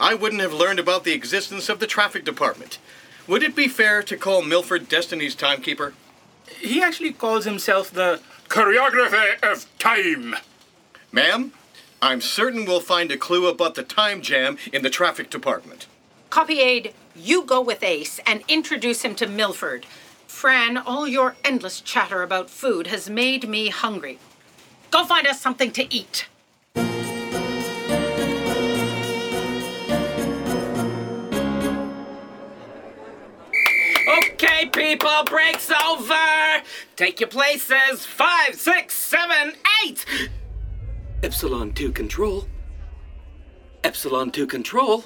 I 0.00 0.14
wouldn't 0.14 0.40
have 0.42 0.52
learned 0.54 0.78
about 0.78 1.04
the 1.04 1.12
existence 1.12 1.68
of 1.68 1.80
the 1.80 1.86
traffic 1.86 2.24
department. 2.24 2.78
Would 3.26 3.42
it 3.42 3.56
be 3.56 3.68
fair 3.68 4.02
to 4.04 4.16
call 4.16 4.42
Milford 4.42 4.88
Destiny's 4.88 5.34
timekeeper? 5.34 5.92
He 6.60 6.80
actually 6.82 7.12
calls 7.12 7.44
himself 7.44 7.90
the 7.90 8.20
choreographer 8.48 9.42
of 9.42 9.66
time. 9.78 10.36
Ma'am, 11.12 11.52
I'm 12.00 12.20
certain 12.20 12.64
we'll 12.64 12.80
find 12.80 13.10
a 13.10 13.16
clue 13.18 13.48
about 13.48 13.74
the 13.74 13.82
time 13.82 14.22
jam 14.22 14.56
in 14.72 14.82
the 14.82 14.90
traffic 14.90 15.28
department. 15.30 15.86
Copy 16.30 16.60
aide, 16.60 16.94
you 17.18 17.44
go 17.44 17.60
with 17.60 17.82
Ace 17.82 18.20
and 18.26 18.42
introduce 18.48 19.02
him 19.02 19.14
to 19.16 19.26
Milford. 19.26 19.86
Fran, 20.26 20.76
all 20.76 21.08
your 21.08 21.36
endless 21.44 21.80
chatter 21.80 22.22
about 22.22 22.48
food 22.48 22.86
has 22.86 23.10
made 23.10 23.48
me 23.48 23.68
hungry. 23.68 24.18
Go 24.90 25.04
find 25.04 25.26
us 25.26 25.40
something 25.40 25.70
to 25.72 25.92
eat. 25.94 26.28
Okay, 34.40 34.66
people, 34.72 35.24
break's 35.26 35.70
over. 35.70 36.62
Take 36.96 37.20
your 37.20 37.28
places. 37.28 38.06
Five, 38.06 38.54
six, 38.54 38.94
seven, 38.94 39.54
eight. 39.84 40.04
Epsilon 41.22 41.72
2 41.72 41.92
control. 41.92 42.46
Epsilon 43.82 44.30
2 44.30 44.46
control. 44.46 45.04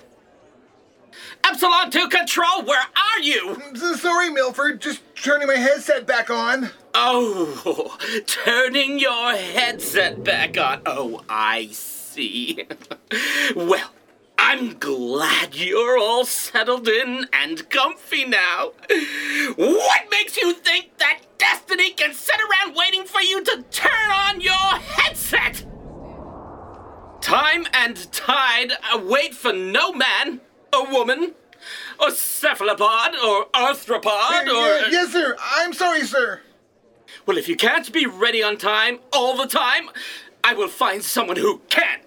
Epsilon 1.44 1.90
2 1.90 2.08
control, 2.08 2.62
where 2.62 2.80
are 2.80 3.20
you? 3.22 3.56
Sorry, 3.96 4.30
Milford. 4.30 4.80
Just 4.80 5.02
turning 5.14 5.48
my 5.48 5.56
headset 5.56 6.06
back 6.06 6.30
on. 6.30 6.70
Oh, 6.94 7.98
turning 8.26 8.98
your 8.98 9.34
headset 9.34 10.22
back 10.24 10.58
on. 10.58 10.82
Oh, 10.86 11.22
I 11.28 11.68
see. 11.72 12.66
well, 13.56 13.90
I'm 14.38 14.78
glad 14.78 15.54
you're 15.54 15.98
all 15.98 16.24
settled 16.24 16.88
in 16.88 17.26
and 17.32 17.68
comfy 17.70 18.24
now. 18.24 18.72
What 19.56 20.10
makes 20.10 20.36
you 20.36 20.52
think 20.52 20.98
that 20.98 21.20
Destiny 21.38 21.90
can 21.90 22.12
sit 22.14 22.36
around 22.36 22.74
waiting 22.76 23.04
for 23.04 23.20
you 23.20 23.42
to 23.42 23.64
turn 23.70 24.10
on 24.10 24.40
your 24.40 24.52
headset? 24.52 25.64
Time 27.20 27.66
and 27.72 28.12
tide 28.12 28.72
uh, 28.92 29.00
wait 29.02 29.32
for 29.32 29.52
no 29.52 29.92
man, 29.92 30.40
or 30.72 30.90
woman, 30.90 31.34
a 32.04 32.10
cephalopod, 32.10 33.14
or 33.16 33.46
arthropod, 33.54 34.46
or. 34.48 34.84
Uh, 34.84 34.88
yes, 34.90 35.12
sir. 35.12 35.36
I'm 35.40 35.72
sorry, 35.72 36.02
sir. 36.02 36.40
Well, 37.26 37.38
if 37.38 37.48
you 37.48 37.56
can't 37.56 37.92
be 37.92 38.06
ready 38.06 38.42
on 38.42 38.56
time 38.56 38.98
all 39.12 39.36
the 39.36 39.46
time, 39.46 39.90
I 40.42 40.54
will 40.54 40.68
find 40.68 41.02
someone 41.02 41.36
who 41.36 41.60
can. 41.68 42.00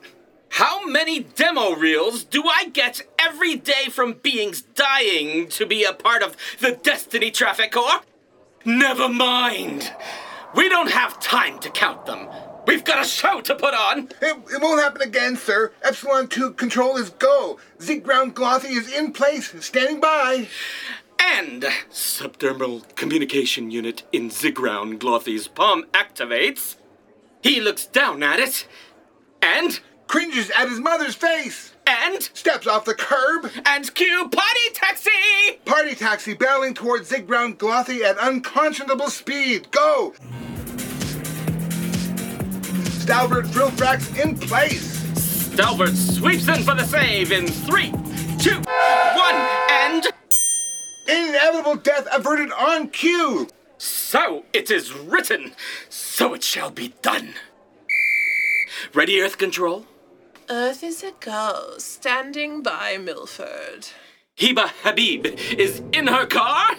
How 0.50 0.86
many 0.86 1.20
demo 1.20 1.76
reels 1.76 2.24
do 2.24 2.44
I 2.48 2.70
get 2.70 3.02
every 3.20 3.56
day 3.56 3.90
from 3.90 4.14
beings 4.14 4.62
dying 4.62 5.50
to 5.50 5.66
be 5.66 5.84
a 5.84 5.94
part 5.94 6.24
of 6.24 6.38
the 6.60 6.72
Destiny 6.72 7.30
Traffic 7.32 7.72
Corps? 7.72 8.02
Never 8.64 9.10
mind. 9.10 9.92
We 10.56 10.70
don't 10.70 10.92
have 10.92 11.20
time 11.20 11.60
to 11.60 11.70
count 11.70 12.06
them. 12.06 12.28
We've 12.68 12.84
got 12.84 13.06
a 13.06 13.08
show 13.08 13.42
to 13.42 13.56
put 13.56 13.74
on. 13.74 14.10
It, 14.22 14.36
it 14.52 14.62
won't 14.62 14.82
happen 14.82 15.02
again, 15.02 15.36
sir. 15.38 15.72
Epsilon 15.84 16.28
2 16.28 16.54
control 16.54 16.98
is 16.98 17.10
go. 17.12 17.60
Zigground 17.80 18.34
Glothy 18.34 18.72
is 18.78 18.92
in 18.92 19.12
place, 19.12 19.54
standing 19.64 20.00
by. 20.00 20.48
And 21.20 21.64
subdermal 21.92 22.96
communication 22.96 23.72
unit 23.72 24.04
in 24.12 24.30
Ziground 24.30 25.00
Glothy's 25.00 25.48
palm 25.48 25.86
activates. 25.94 26.76
He 27.42 27.62
looks 27.62 27.86
down 27.86 28.24
at 28.24 28.40
it. 28.40 28.68
And, 29.42 29.80
Cringes 30.08 30.52
at 30.52 30.70
his 30.70 30.80
mother's 30.80 31.16
face. 31.16 31.74
and, 31.88 32.22
Steps 32.34 32.68
off 32.68 32.86
the 32.86 32.94
curb. 32.96 33.52
and 33.66 33.94
cue 33.96 34.30
party 34.30 34.70
taxi! 34.74 35.10
Party 35.66 35.96
taxi 35.96 36.36
barreling 36.36 36.76
towards 36.76 37.10
Zigground 37.12 37.58
Glothy 37.58 38.02
at 38.02 38.18
unconscionable 38.20 39.10
speed. 39.10 39.70
Go! 39.72 40.14
Stalbert 43.06 43.52
drill 43.52 43.70
fracks 43.70 44.18
in 44.20 44.36
place. 44.36 45.04
Stalbert 45.54 45.96
sweeps 45.96 46.48
in 46.48 46.64
for 46.64 46.74
the 46.74 46.84
save 46.86 47.32
in 47.32 47.46
three, 47.46 47.92
two, 48.40 48.56
one, 48.56 49.36
and 49.70 50.08
Inevitable 51.08 51.76
death 51.76 52.08
averted 52.12 52.52
on 52.54 52.90
cue. 52.90 53.48
so 53.78 54.44
it 54.54 54.72
is 54.72 54.92
written. 54.92 55.54
So 55.88 56.34
it 56.34 56.44
shall 56.44 56.72
be 56.72 56.96
done. 57.04 57.36
Ready, 58.92 59.22
Earth 59.22 59.38
Control? 59.38 59.86
Earth 60.50 60.84
is 60.84 61.04
a 61.04 61.12
go, 61.20 61.76
standing 61.78 62.64
by 62.64 62.98
Milford. 62.98 63.90
Heba 64.36 64.70
Habib 64.82 65.28
is 65.56 65.84
in 65.94 66.08
her 66.08 66.26
car? 66.26 66.70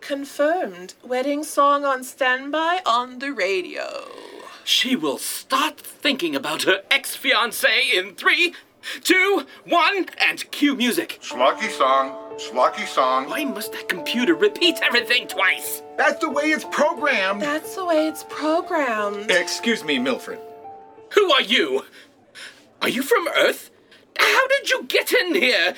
Confirmed. 0.00 0.94
Wedding 1.04 1.44
song 1.44 1.84
on 1.84 2.02
standby 2.04 2.80
on 2.86 3.18
the 3.18 3.32
radio. 3.32 4.08
She 4.64 4.96
will 4.96 5.18
start 5.18 5.80
thinking 5.80 6.34
about 6.36 6.62
her 6.62 6.82
ex 6.90 7.14
fiance 7.16 7.68
in 7.94 8.14
three, 8.14 8.54
two, 9.02 9.46
one, 9.64 10.06
and 10.18 10.50
cue 10.50 10.74
music. 10.74 11.18
Schlocky 11.22 11.70
song. 11.70 12.16
Schlocky 12.38 12.86
song. 12.86 13.28
Why 13.28 13.44
must 13.44 13.72
that 13.72 13.88
computer 13.88 14.34
repeat 14.34 14.78
everything 14.82 15.26
twice? 15.26 15.82
That's 15.96 16.20
the 16.20 16.30
way 16.30 16.44
it's 16.44 16.64
programmed. 16.64 17.42
That's 17.42 17.74
the 17.74 17.84
way 17.84 18.06
it's 18.08 18.24
programmed. 18.28 19.30
Excuse 19.30 19.84
me, 19.84 19.98
Milford. 19.98 20.38
Who 21.14 21.32
are 21.32 21.42
you? 21.42 21.84
Are 22.80 22.88
you 22.88 23.02
from 23.02 23.26
Earth? 23.28 23.70
How 24.18 24.48
did 24.48 24.70
you 24.70 24.84
get 24.84 25.12
in 25.12 25.34
here? 25.34 25.74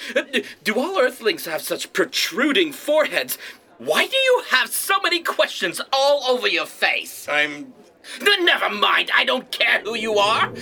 Do 0.64 0.74
all 0.78 0.98
Earthlings 0.98 1.44
have 1.46 1.62
such 1.62 1.92
protruding 1.92 2.72
foreheads? 2.72 3.38
Why 3.80 4.06
do 4.06 4.14
you 4.16 4.42
have 4.50 4.68
so 4.70 5.00
many 5.00 5.20
questions 5.20 5.80
all 5.90 6.24
over 6.28 6.46
your 6.46 6.66
face? 6.66 7.26
I'm. 7.28 7.72
N- 8.20 8.44
Never 8.44 8.68
mind, 8.68 9.10
I 9.14 9.24
don't 9.24 9.50
care 9.50 9.80
who 9.80 9.94
you 9.94 10.18
are. 10.18 10.52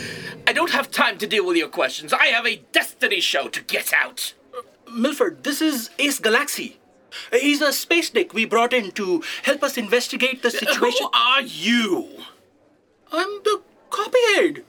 I 0.46 0.52
don't 0.52 0.70
have 0.70 0.88
time 0.92 1.18
to 1.18 1.26
deal 1.26 1.44
with 1.44 1.56
your 1.56 1.68
questions. 1.68 2.12
I 2.12 2.26
have 2.26 2.46
a 2.46 2.62
destiny 2.70 3.20
show 3.20 3.48
to 3.48 3.60
get 3.62 3.92
out. 3.92 4.34
Milford, 4.92 5.42
this 5.42 5.60
is 5.60 5.90
Ace 5.98 6.20
Galaxy. 6.20 6.78
He's 7.32 7.60
a 7.60 7.72
space 7.72 8.08
dick 8.10 8.34
we 8.34 8.44
brought 8.44 8.72
in 8.72 8.92
to 8.92 9.24
help 9.42 9.64
us 9.64 9.76
investigate 9.76 10.42
the 10.42 10.48
uh, 10.48 10.52
situation. 10.52 11.06
Who 11.06 11.10
are 11.18 11.42
you? 11.42 12.08
I'm 13.10 13.42
the 13.42 13.62
copy 13.90 14.18
aide 14.38 14.64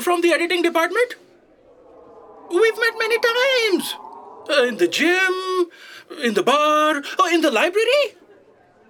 from 0.00 0.20
the 0.20 0.32
editing 0.32 0.62
department. 0.62 1.16
We've 2.50 2.78
met 2.78 2.94
many 2.98 3.18
times. 3.18 3.94
Uh, 4.48 4.64
in 4.64 4.78
the 4.78 4.88
gym, 4.88 5.66
in 6.24 6.34
the 6.34 6.42
bar, 6.42 7.02
uh, 7.18 7.28
in 7.32 7.42
the 7.42 7.50
library. 7.50 8.16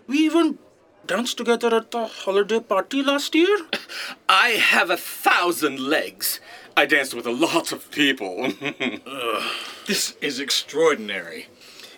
We 0.06 0.18
even 0.18 0.58
danced 1.06 1.38
together 1.38 1.74
at 1.74 1.90
the 1.90 2.06
holiday 2.06 2.60
party 2.60 3.02
last 3.02 3.34
year. 3.34 3.58
I 4.28 4.50
have 4.50 4.90
a 4.90 4.96
thousand 4.96 5.80
legs. 5.80 6.40
I 6.76 6.86
danced 6.86 7.14
with 7.14 7.26
a 7.26 7.32
lot 7.32 7.72
of 7.72 7.90
people. 7.90 8.52
This 9.86 10.16
is 10.20 10.38
extraordinary. 10.38 11.46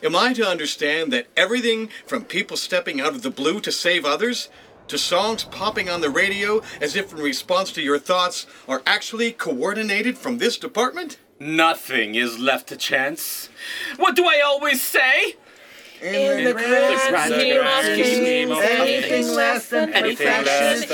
Am 0.01 0.15
I 0.15 0.33
to 0.35 0.47
understand 0.47 1.13
that 1.13 1.27
everything 1.37 1.89
from 2.07 2.25
people 2.25 2.57
stepping 2.57 3.01
out 3.01 3.17
of 3.17 3.23
the 3.23 3.31
blue 3.31 3.59
to 3.61 3.73
save 3.73 4.05
others, 4.05 4.49
to 4.87 4.97
songs 4.97 5.43
popping 5.43 5.91
on 5.91 6.01
the 6.01 6.09
radio 6.09 6.63
as 6.81 6.95
if 6.95 7.13
in 7.13 7.19
response 7.19 7.73
to 7.73 7.83
your 7.83 7.99
thoughts, 7.99 8.47
are 8.69 8.83
actually 8.87 9.33
coordinated 9.33 10.17
from 10.17 10.39
this 10.39 10.57
department? 10.57 11.19
Nothing 11.41 12.17
is 12.17 12.39
left 12.39 12.69
to 12.69 12.77
chance. 12.77 13.49
What 13.97 14.15
do 14.15 14.27
I 14.27 14.43
always 14.45 14.83
say? 14.83 15.37
In 16.03 16.45
the 16.45 16.53
grand 16.53 17.33
scheme 17.33 18.53
of 18.53 18.59
things, 18.59 18.61
anything 18.61 19.29
less 19.35 19.71
than 19.71 19.91
perfection 19.91 20.93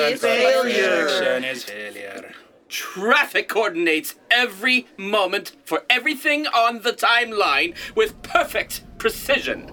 is 1.45 1.65
failure. 1.65 2.33
Traffic 2.69 3.49
coordinates 3.49 4.15
every 4.31 4.87
moment 4.97 5.57
for 5.65 5.85
everything 5.91 6.47
on 6.47 6.83
the 6.83 6.93
timeline 6.93 7.75
with 7.97 8.23
perfect 8.23 8.85
precision. 8.99 9.73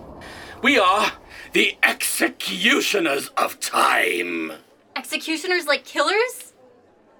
We 0.63 0.79
are 0.79 1.11
the 1.53 1.77
executioners 1.83 3.27
of 3.37 3.59
time. 3.59 4.53
Executioners 4.95 5.67
like 5.67 5.85
killers? 5.85 6.52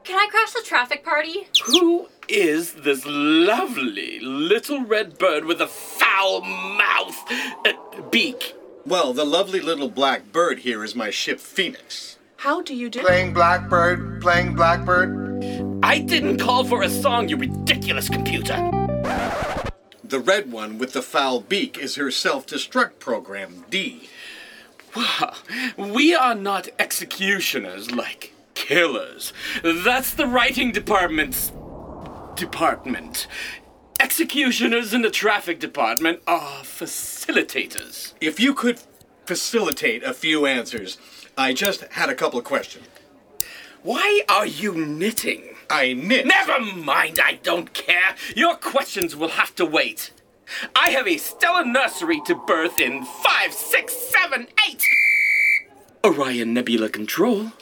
Can 0.03 0.19
I 0.19 0.27
crash 0.29 0.51
the 0.51 0.62
traffic 0.65 1.05
party? 1.05 1.48
Who 1.65 2.10
is 2.27 2.74
this 2.74 3.05
lovely 3.05 4.19
little 4.19 4.83
red 4.83 5.17
bird 5.17 5.45
with 5.45 5.62
a 5.62 5.67
foul 5.67 6.41
mouth, 6.41 7.17
uh, 7.65 8.01
beak? 8.12 8.53
Well, 8.86 9.13
the 9.13 9.24
lovely 9.24 9.62
little 9.62 9.88
black 9.88 10.33
bird 10.33 10.60
here 10.60 10.83
is 10.83 10.93
my 10.93 11.10
ship 11.10 11.39
Phoenix. 11.39 12.17
How 12.36 12.62
do 12.62 12.75
you 12.75 12.89
do? 12.89 13.00
Playing 13.00 13.33
Blackbird, 13.33 14.22
playing 14.22 14.55
Blackbird. 14.55 15.79
I 15.81 16.00
didn't 16.00 16.39
call 16.39 16.65
for 16.65 16.83
a 16.83 16.89
song, 16.89 17.29
you 17.29 17.38
ridiculous 17.38 18.10
computer. 18.10 18.55
The 20.03 20.19
red 20.19 20.51
one 20.51 20.77
with 20.77 20.91
the 20.91 21.01
foul 21.01 21.39
beak 21.39 21.77
is 21.77 21.95
her 21.95 22.12
self 22.12 22.45
destruct 22.45 23.00
program, 23.00 23.63
D. 23.69 24.10
Wow, 24.93 25.33
we 25.77 26.13
are 26.13 26.36
not 26.36 26.67
executioners 26.77 27.89
like 27.91 28.33
killers. 28.53 29.33
That's 29.63 30.13
the 30.13 30.27
writing 30.27 30.72
department's 30.72 31.51
department. 32.36 33.27
Executioners 34.00 34.93
in 34.93 35.01
the 35.01 35.12
traffic 35.12 35.60
department 35.60 36.22
are 36.27 36.63
facilitators. 36.63 38.13
If 38.19 38.39
you 38.39 38.53
could 38.53 38.79
facilitate 39.25 40.03
a 40.03 40.13
few 40.13 40.45
answers, 40.45 40.98
I 41.38 41.53
just 41.53 41.81
had 41.93 42.10
a 42.10 42.15
couple 42.15 42.39
of 42.39 42.45
questions. 42.45 42.88
Why 43.81 44.22
are 44.29 44.45
you 44.45 44.74
knitting? 44.74 45.55
I 45.69 45.93
knit. 45.93 46.25
Never 46.25 46.60
mind, 46.60 47.19
I 47.24 47.39
don't 47.43 47.74
care. 47.74 48.15
Your 48.36 48.55
questions 48.55 49.15
will 49.15 49.29
have 49.29 49.55
to 49.55 49.65
wait. 49.65 50.12
I 50.75 50.89
have 50.89 51.07
a 51.07 51.17
stellar 51.17 51.65
nursery 51.65 52.22
to 52.25 52.36
birth 52.36 52.79
in 52.79 53.03
five, 53.03 53.53
six, 53.53 53.93
seven, 53.93 54.48
eight. 54.69 54.83
Orion 56.05 56.53
Nebula 56.53 56.89
Control. 56.89 57.53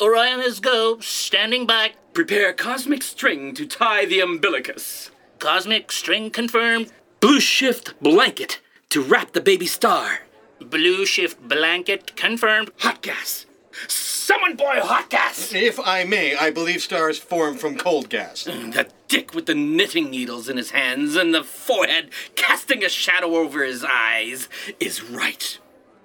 Orion 0.00 0.40
is 0.40 0.58
go, 0.58 0.98
standing 0.98 1.64
back. 1.64 1.92
Prepare 2.12 2.52
cosmic 2.52 3.04
string 3.04 3.54
to 3.54 3.66
tie 3.66 4.04
the 4.04 4.20
umbilicus. 4.20 5.12
Cosmic 5.38 5.92
string 5.92 6.30
confirmed. 6.30 6.90
Blue 7.20 7.38
shift 7.38 7.94
blanket 8.02 8.60
to 8.90 9.00
wrap 9.00 9.32
the 9.32 9.40
baby 9.40 9.66
star. 9.66 10.22
Blue 10.58 11.06
shift 11.06 11.40
blanket 11.46 12.16
confirmed. 12.16 12.72
Hot 12.78 13.00
gas. 13.00 13.46
Someone 13.86 14.56
boil 14.56 14.80
hot 14.80 15.08
gas. 15.08 15.52
If 15.54 15.78
I 15.78 16.02
may, 16.02 16.34
I 16.34 16.50
believe 16.50 16.82
stars 16.82 17.18
form 17.18 17.56
from 17.56 17.76
cold 17.76 18.08
gas. 18.08 18.42
Mm, 18.42 18.72
that 18.74 18.92
dick 19.06 19.34
with 19.34 19.46
the 19.46 19.54
knitting 19.54 20.10
needles 20.10 20.48
in 20.48 20.56
his 20.56 20.72
hands 20.72 21.14
and 21.14 21.32
the 21.32 21.44
forehead 21.44 22.10
casting 22.34 22.82
a 22.82 22.88
shadow 22.88 23.36
over 23.36 23.62
his 23.62 23.84
eyes 23.84 24.48
is 24.80 25.00
right. 25.00 25.60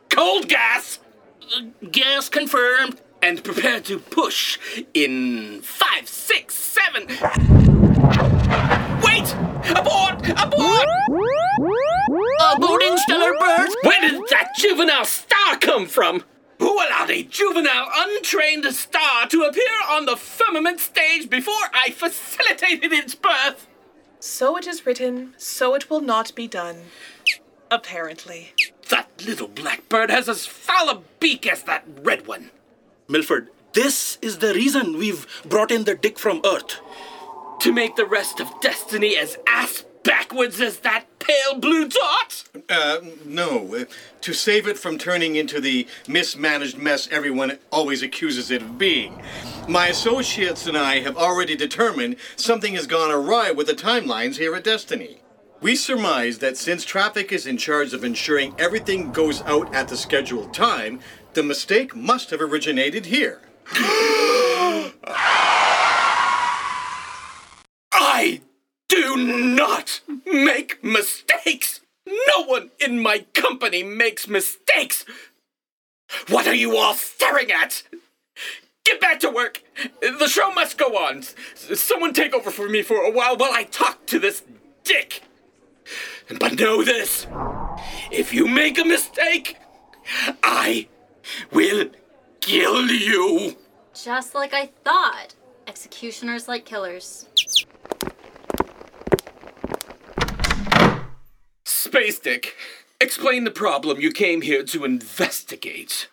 Cold 0.10 0.48
gas! 0.48 1.00
Gas 1.92 2.30
confirmed. 2.30 3.02
And 3.22 3.44
prepare 3.44 3.82
to 3.82 4.00
push 4.00 4.58
in 4.94 5.62
five, 5.62 6.08
six, 6.08 6.56
seven. 6.56 7.08
Wait! 9.04 9.36
Abort! 9.76 10.30
Abort! 10.30 10.88
Aborting 12.40 12.98
stellar 13.00 13.34
birds. 13.38 13.76
Where 13.84 14.02
did 14.02 14.22
that 14.30 14.54
juvenile 14.58 15.06
star 15.06 15.58
come 15.58 15.86
from? 15.86 16.24
Who 16.60 16.74
allowed 16.76 17.10
a 17.10 17.24
juvenile, 17.24 17.90
untrained 17.94 18.66
star 18.74 19.28
to 19.28 19.44
appear 19.44 19.66
on 19.90 20.06
the 20.06 20.16
firmament 20.16 20.80
stage 20.80 21.30
before 21.30 21.70
I 21.74 21.92
facilitated 21.92 22.94
its 22.94 23.16
birth? 23.16 23.68
So 24.20 24.58
it 24.58 24.68
is 24.68 24.86
written, 24.86 25.34
so 25.38 25.74
it 25.76 25.90
will 25.90 26.02
not 26.02 26.36
be 26.36 26.48
done. 26.48 26.84
Apparently. 27.72 28.54
That 28.90 29.08
little 29.26 29.48
blackbird 29.48 30.10
has 30.10 30.28
as 30.30 30.46
foul 30.46 30.90
a 30.90 31.02
beak 31.20 31.46
as 31.48 31.64
that 31.64 31.86
red 32.02 32.28
one. 32.28 32.52
Milford, 33.08 33.50
this 33.74 34.18
is 34.22 34.40
the 34.40 34.54
reason 34.54 34.98
we've 34.98 35.26
brought 35.46 35.72
in 35.72 35.84
the 35.84 35.96
dick 35.96 36.18
from 36.20 36.42
Earth. 36.46 36.80
To 37.62 37.74
make 37.74 37.96
the 37.96 38.06
rest 38.06 38.40
of 38.40 38.50
destiny 38.62 39.18
as 39.18 39.38
ass 39.48 39.84
backwards 40.04 40.62
as 40.62 40.80
that 40.80 41.06
pale 41.20 41.60
blue 41.60 41.88
dot? 41.90 42.44
Uh, 42.70 43.00
no. 43.26 43.76
uh, 43.76 43.86
To 44.22 44.34
save 44.34 44.68
it 44.68 44.78
from 44.78 44.98
turning 44.98 45.36
into 45.36 45.60
the 45.60 45.86
mismanaged 46.08 46.78
mess 46.78 47.08
everyone 47.12 47.60
always 47.72 48.02
accuses 48.02 48.50
it 48.50 48.62
of 48.62 48.78
being. 48.78 49.22
My 49.68 49.88
associates 49.88 50.68
and 50.68 50.78
I 50.78 51.02
have 51.02 51.18
already 51.18 51.56
determined 51.56 52.16
something 52.38 52.76
has 52.76 52.88
gone 52.88 53.12
awry 53.12 53.52
with 53.52 53.68
the 53.68 53.74
timelines 53.74 54.38
here 54.38 54.56
at 54.56 54.64
Destiny. 54.64 55.20
We 55.62 55.76
surmise 55.76 56.38
that 56.40 56.56
since 56.56 56.86
traffic 56.86 57.34
is 57.34 57.46
in 57.46 57.58
charge 57.58 57.94
of 57.94 58.06
ensuring 58.06 58.56
everything 58.58 59.12
goes 59.12 59.42
out 59.42 59.76
at 59.76 59.90
the 59.90 59.98
scheduled 59.98 60.54
time, 60.54 61.02
the 61.34 61.44
mistake 61.44 61.94
must 61.94 62.30
have 62.30 62.40
originated 62.40 63.08
here. 63.08 63.42
I 67.92 68.40
do 68.88 69.18
not 69.18 70.00
make 70.26 70.82
mistakes. 70.82 71.82
No 72.08 72.46
one 72.46 72.72
in 72.80 73.00
my 73.00 73.26
company 73.34 73.84
makes 73.84 74.30
mistakes. 74.30 75.04
What 76.30 76.48
are 76.48 76.56
you 76.56 76.78
all 76.78 76.94
staring 76.94 77.52
at? 77.52 77.84
Get 78.86 79.02
back 79.02 79.20
to 79.20 79.30
work. 79.30 79.62
The 80.02 80.28
show 80.28 80.54
must 80.54 80.78
go 80.78 80.98
on. 80.98 81.24
Someone 81.54 82.14
take 82.14 82.34
over 82.34 82.50
for 82.50 82.70
me 82.70 82.82
for 82.82 83.04
a 83.04 83.12
while 83.12 83.36
while 83.36 83.52
I 83.54 83.66
talk 83.66 84.06
to 84.08 84.20
this 84.20 84.42
dick. 84.86 85.22
But 86.38 86.60
know 86.60 86.84
this 86.84 87.26
if 88.12 88.34
you 88.34 88.48
make 88.48 88.78
a 88.78 88.86
mistake, 88.86 89.58
I 90.44 90.88
will 91.52 91.90
kill 92.42 92.88
you. 92.88 93.56
Just 93.94 94.36
like 94.36 94.54
I 94.54 94.68
thought. 94.84 95.36
Executioners 95.68 96.48
like 96.48 96.66
killers. 96.66 97.28
Space 101.66 102.20
Dick, 102.20 102.56
explain 103.02 103.44
the 103.44 103.52
problem 103.52 104.00
you 104.00 104.12
came 104.12 104.42
here 104.42 104.64
to 104.64 104.86
investigate. 104.86 106.10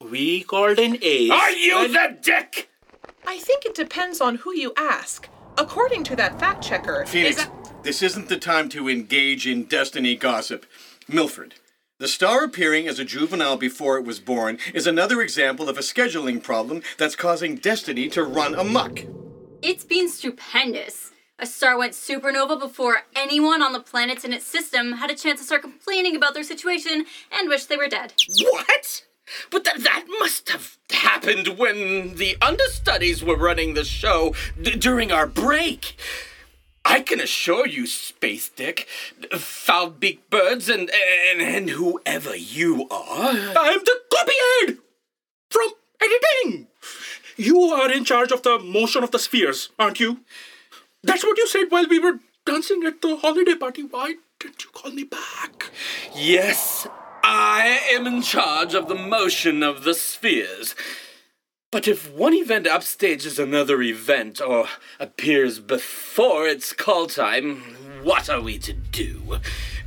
We 0.00 0.42
called 0.42 0.78
in 0.78 0.98
Ace. 1.02 1.30
Are 1.30 1.50
you 1.50 1.88
the 1.88 2.16
dick? 2.20 2.70
I 3.26 3.38
think 3.38 3.64
it 3.64 3.74
depends 3.74 4.20
on 4.20 4.36
who 4.36 4.54
you 4.54 4.72
ask. 4.76 5.28
According 5.58 6.04
to 6.04 6.16
that 6.16 6.38
fact 6.38 6.62
checker, 6.62 7.04
Phoenix, 7.06 7.40
is 7.40 7.48
this 7.86 8.02
isn't 8.02 8.28
the 8.28 8.36
time 8.36 8.68
to 8.68 8.88
engage 8.88 9.46
in 9.46 9.62
Destiny 9.62 10.16
gossip. 10.16 10.66
Milford, 11.06 11.54
the 12.00 12.08
star 12.08 12.42
appearing 12.42 12.88
as 12.88 12.98
a 12.98 13.04
juvenile 13.04 13.56
before 13.56 13.96
it 13.96 14.04
was 14.04 14.18
born 14.18 14.58
is 14.74 14.88
another 14.88 15.22
example 15.22 15.68
of 15.68 15.78
a 15.78 15.82
scheduling 15.82 16.42
problem 16.42 16.82
that's 16.98 17.14
causing 17.14 17.54
Destiny 17.54 18.08
to 18.08 18.24
run 18.24 18.56
amok. 18.56 19.04
It's 19.62 19.84
been 19.84 20.08
stupendous. 20.08 21.12
A 21.38 21.46
star 21.46 21.78
went 21.78 21.92
supernova 21.92 22.58
before 22.58 23.02
anyone 23.14 23.62
on 23.62 23.72
the 23.72 23.78
planets 23.78 24.24
in 24.24 24.32
its 24.32 24.44
system 24.44 24.94
had 24.94 25.10
a 25.10 25.14
chance 25.14 25.38
to 25.38 25.46
start 25.46 25.62
complaining 25.62 26.16
about 26.16 26.34
their 26.34 26.42
situation 26.42 27.06
and 27.30 27.48
wish 27.48 27.66
they 27.66 27.76
were 27.76 27.86
dead. 27.86 28.14
What? 28.40 29.04
But 29.52 29.64
th- 29.64 29.84
that 29.84 30.06
must 30.18 30.48
have 30.48 30.76
happened 30.90 31.56
when 31.56 32.16
the 32.16 32.36
understudies 32.42 33.22
were 33.22 33.36
running 33.36 33.74
the 33.74 33.84
show 33.84 34.34
d- 34.60 34.74
during 34.74 35.12
our 35.12 35.26
break. 35.28 35.96
I 36.88 37.00
can 37.00 37.20
assure 37.20 37.66
you, 37.66 37.84
Space 37.86 38.48
Dick, 38.48 38.86
foul 39.36 39.90
beaked 39.90 40.30
birds, 40.30 40.68
and, 40.68 40.88
and 41.30 41.42
and 41.42 41.70
whoever 41.70 42.36
you 42.36 42.86
are. 42.88 43.30
I'm 43.30 43.80
the 43.80 44.00
copyhead 44.14 44.78
from 45.50 45.70
editing. 46.00 46.68
You 47.36 47.58
are 47.60 47.90
in 47.90 48.04
charge 48.04 48.30
of 48.30 48.44
the 48.44 48.60
motion 48.60 49.02
of 49.02 49.10
the 49.10 49.18
spheres, 49.18 49.70
aren't 49.80 49.98
you? 49.98 50.20
That's 51.02 51.24
what 51.24 51.36
you 51.36 51.48
said 51.48 51.66
while 51.70 51.88
we 51.88 51.98
were 51.98 52.20
dancing 52.44 52.84
at 52.84 53.02
the 53.02 53.16
holiday 53.16 53.56
party. 53.56 53.82
Why 53.82 54.14
didn't 54.38 54.62
you 54.62 54.70
call 54.72 54.92
me 54.92 55.02
back? 55.02 55.70
Yes, 56.14 56.86
I 57.24 57.80
am 57.90 58.06
in 58.06 58.22
charge 58.22 58.74
of 58.74 58.86
the 58.86 58.94
motion 58.94 59.64
of 59.64 59.82
the 59.82 59.92
spheres. 59.94 60.76
But 61.72 61.88
if 61.88 62.12
one 62.12 62.32
event 62.32 62.66
upstages 62.66 63.42
another 63.42 63.82
event 63.82 64.40
or 64.40 64.66
appears 65.00 65.58
before 65.58 66.46
its 66.46 66.72
call 66.72 67.06
time, 67.06 67.56
what 68.02 68.30
are 68.30 68.40
we 68.40 68.58
to 68.58 68.72
do? 68.72 69.40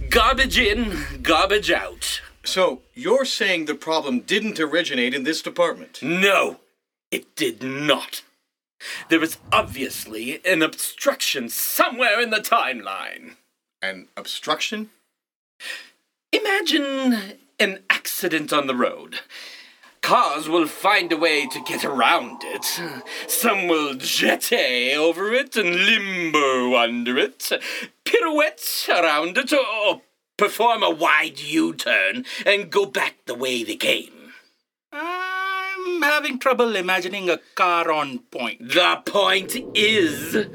Garbage 0.09 0.59
in, 0.59 1.21
garbage 1.21 1.71
out. 1.71 2.21
So, 2.43 2.81
you're 2.93 3.25
saying 3.25 3.65
the 3.65 3.75
problem 3.75 4.21
didn't 4.21 4.59
originate 4.59 5.13
in 5.13 5.23
this 5.23 5.41
department? 5.41 6.01
No, 6.01 6.59
it 7.11 7.35
did 7.35 7.63
not. 7.63 8.23
There 9.09 9.23
is 9.23 9.37
obviously 9.51 10.41
an 10.45 10.61
obstruction 10.61 11.49
somewhere 11.49 12.19
in 12.19 12.29
the 12.29 12.37
timeline. 12.37 13.35
An 13.81 14.07
obstruction? 14.17 14.89
Imagine 16.31 17.37
an 17.59 17.83
accident 17.89 18.53
on 18.53 18.67
the 18.67 18.75
road. 18.75 19.19
Cars 20.01 20.49
will 20.49 20.67
find 20.67 21.11
a 21.11 21.17
way 21.17 21.45
to 21.47 21.61
get 21.61 21.83
around 21.85 22.41
it. 22.43 22.65
Some 23.27 23.67
will 23.67 23.93
jetty 23.95 24.93
over 24.93 25.33
it 25.33 25.55
and 25.55 25.75
limbo 25.75 26.75
under 26.75 27.17
it, 27.17 27.51
pirouette 28.05 28.87
around 28.89 29.37
it, 29.37 29.53
or 29.53 30.01
perform 30.37 30.83
a 30.83 30.89
wide 30.89 31.39
U 31.39 31.73
turn 31.73 32.25
and 32.45 32.71
go 32.71 32.85
back 32.85 33.15
the 33.25 33.35
way 33.35 33.63
they 33.63 33.75
came. 33.75 34.33
I'm 34.91 36.01
having 36.01 36.39
trouble 36.39 36.75
imagining 36.75 37.29
a 37.29 37.39
car 37.55 37.91
on 37.91 38.19
point. 38.31 38.69
The 38.69 39.01
point 39.05 39.55
is, 39.75 40.47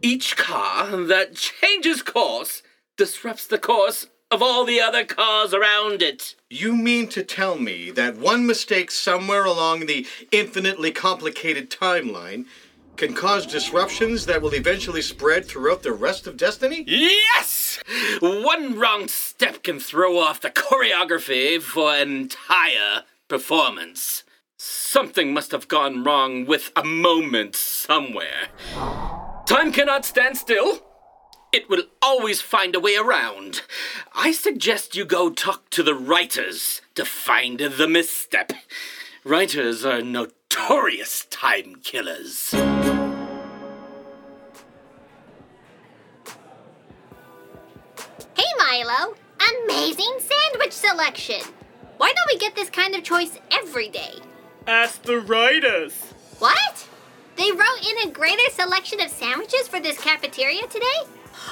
each 0.00 0.36
car 0.36 0.96
that 0.96 1.34
changes 1.34 2.02
course 2.02 2.62
disrupts 2.96 3.46
the 3.46 3.58
course 3.58 4.06
of 4.32 4.42
all 4.42 4.64
the 4.64 4.80
other 4.80 5.04
cars 5.04 5.52
around 5.52 6.00
it. 6.00 6.34
You 6.48 6.74
mean 6.74 7.08
to 7.08 7.22
tell 7.22 7.58
me 7.58 7.90
that 7.90 8.16
one 8.16 8.46
mistake 8.46 8.90
somewhere 8.90 9.44
along 9.44 9.86
the 9.86 10.06
infinitely 10.32 10.90
complicated 10.90 11.70
timeline 11.70 12.46
can 12.96 13.14
cause 13.14 13.46
disruptions 13.46 14.26
that 14.26 14.40
will 14.40 14.54
eventually 14.54 15.02
spread 15.02 15.44
throughout 15.44 15.82
the 15.82 15.92
rest 15.92 16.26
of 16.26 16.36
Destiny? 16.36 16.84
Yes! 16.86 17.78
One 18.20 18.78
wrong 18.78 19.08
step 19.08 19.62
can 19.62 19.78
throw 19.78 20.18
off 20.18 20.40
the 20.40 20.50
choreography 20.50 21.60
for 21.60 21.94
an 21.94 22.10
entire 22.16 23.02
performance. 23.28 24.24
Something 24.56 25.34
must 25.34 25.50
have 25.50 25.68
gone 25.68 26.04
wrong 26.04 26.46
with 26.46 26.70
a 26.76 26.84
moment 26.84 27.54
somewhere. 27.56 28.48
Time 29.46 29.72
cannot 29.72 30.04
stand 30.04 30.38
still. 30.38 30.82
It 31.52 31.68
will 31.68 31.82
always 32.00 32.40
find 32.40 32.74
a 32.74 32.80
way 32.80 32.96
around. 32.96 33.60
I 34.14 34.32
suggest 34.32 34.96
you 34.96 35.04
go 35.04 35.28
talk 35.28 35.68
to 35.70 35.82
the 35.82 35.94
writers 35.94 36.80
to 36.94 37.04
find 37.04 37.60
the 37.60 37.86
misstep. 37.86 38.54
Writers 39.22 39.84
are 39.84 40.00
notorious 40.00 41.26
time 41.26 41.74
killers. 41.82 42.52
Hey, 48.34 48.52
Milo! 48.56 49.14
Amazing 49.66 50.20
sandwich 50.20 50.72
selection! 50.72 51.42
Why 51.98 52.14
don't 52.14 52.32
we 52.32 52.38
get 52.38 52.54
this 52.54 52.70
kind 52.70 52.94
of 52.94 53.04
choice 53.04 53.38
every 53.50 53.90
day? 53.90 54.14
Ask 54.66 55.02
the 55.02 55.20
writers. 55.20 55.92
What? 56.38 56.88
They 57.36 57.52
wrote 57.52 57.86
in 57.86 58.08
a 58.08 58.10
greater 58.10 58.48
selection 58.50 59.02
of 59.02 59.10
sandwiches 59.10 59.68
for 59.68 59.80
this 59.80 60.00
cafeteria 60.00 60.66
today? 60.68 61.02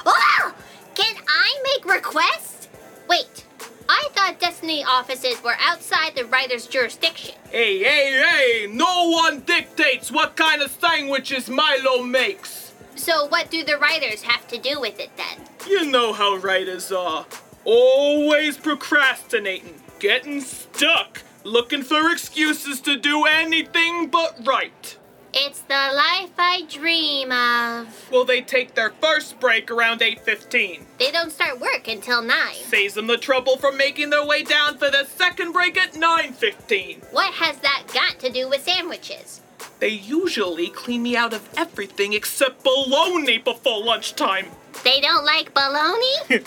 Oh! 0.07 0.55
Can 0.95 1.17
I 1.29 1.63
make 1.65 1.95
requests? 1.95 2.69
Wait, 3.09 3.45
I 3.89 4.09
thought 4.13 4.39
Destiny 4.39 4.85
offices 4.85 5.43
were 5.43 5.57
outside 5.61 6.15
the 6.15 6.25
writer's 6.27 6.67
jurisdiction. 6.67 7.35
Hey, 7.51 7.79
hey, 7.83 8.23
hey! 8.23 8.67
No 8.73 9.11
one 9.11 9.41
dictates 9.41 10.13
what 10.13 10.37
kind 10.37 10.63
of 10.63 10.71
sandwiches 10.71 11.49
Milo 11.51 12.03
makes. 12.03 12.73
So, 12.95 13.27
what 13.27 13.51
do 13.51 13.65
the 13.65 13.79
writers 13.79 14.23
have 14.23 14.47
to 14.49 14.59
do 14.59 14.81
with 14.81 15.01
it 15.01 15.11
then? 15.17 15.47
You 15.67 15.91
know 15.91 16.13
how 16.13 16.37
writers 16.37 16.93
are. 16.93 17.27
Always 17.65 18.57
procrastinating, 18.57 19.81
getting 19.99 20.41
stuck, 20.41 21.23
looking 21.45 21.83
for 21.83 22.13
excuses 22.13 22.81
to 22.83 22.97
do 22.97 23.25
anything 23.25 24.09
but 24.09 24.37
right. 24.45 24.97
It's 25.33 25.61
the 25.61 25.75
life 25.75 26.31
I 26.39 26.65
dream 26.69 27.31
of. 27.31 28.11
Well, 28.11 28.25
they 28.25 28.41
take 28.41 28.75
their 28.75 28.91
first 29.01 29.39
break 29.39 29.71
around 29.71 30.03
8:15. 30.03 30.87
They 30.99 31.13
don't 31.13 31.31
start 31.31 31.61
work 31.61 31.87
until 31.87 32.21
9. 32.21 32.55
Saves 32.55 32.95
them 32.95 33.07
the 33.07 33.17
trouble 33.17 33.57
from 33.57 33.77
making 33.77 34.11
their 34.11 34.27
way 34.27 34.43
down 34.43 34.77
for 34.79 34.91
the 34.91 35.07
second 35.17 35.53
break 35.53 35.77
at 35.77 35.95
9:15. 35.95 37.03
What 37.13 37.35
has 37.35 37.59
that 37.59 37.85
got 37.95 38.19
to 38.21 38.31
do 38.31 38.49
with 38.49 38.65
sandwiches? 38.65 39.41
They 39.79 39.89
usually 39.89 40.69
clean 40.69 41.03
me 41.05 41.17
out 41.17 41.33
of 41.33 41.49
everything 41.57 42.13
except 42.13 42.65
bologna 42.65 43.39
before 43.39 43.85
lunchtime. 43.85 44.47
They 44.83 45.01
don't 45.01 45.25
like 45.25 45.55
bologna? 45.55 46.45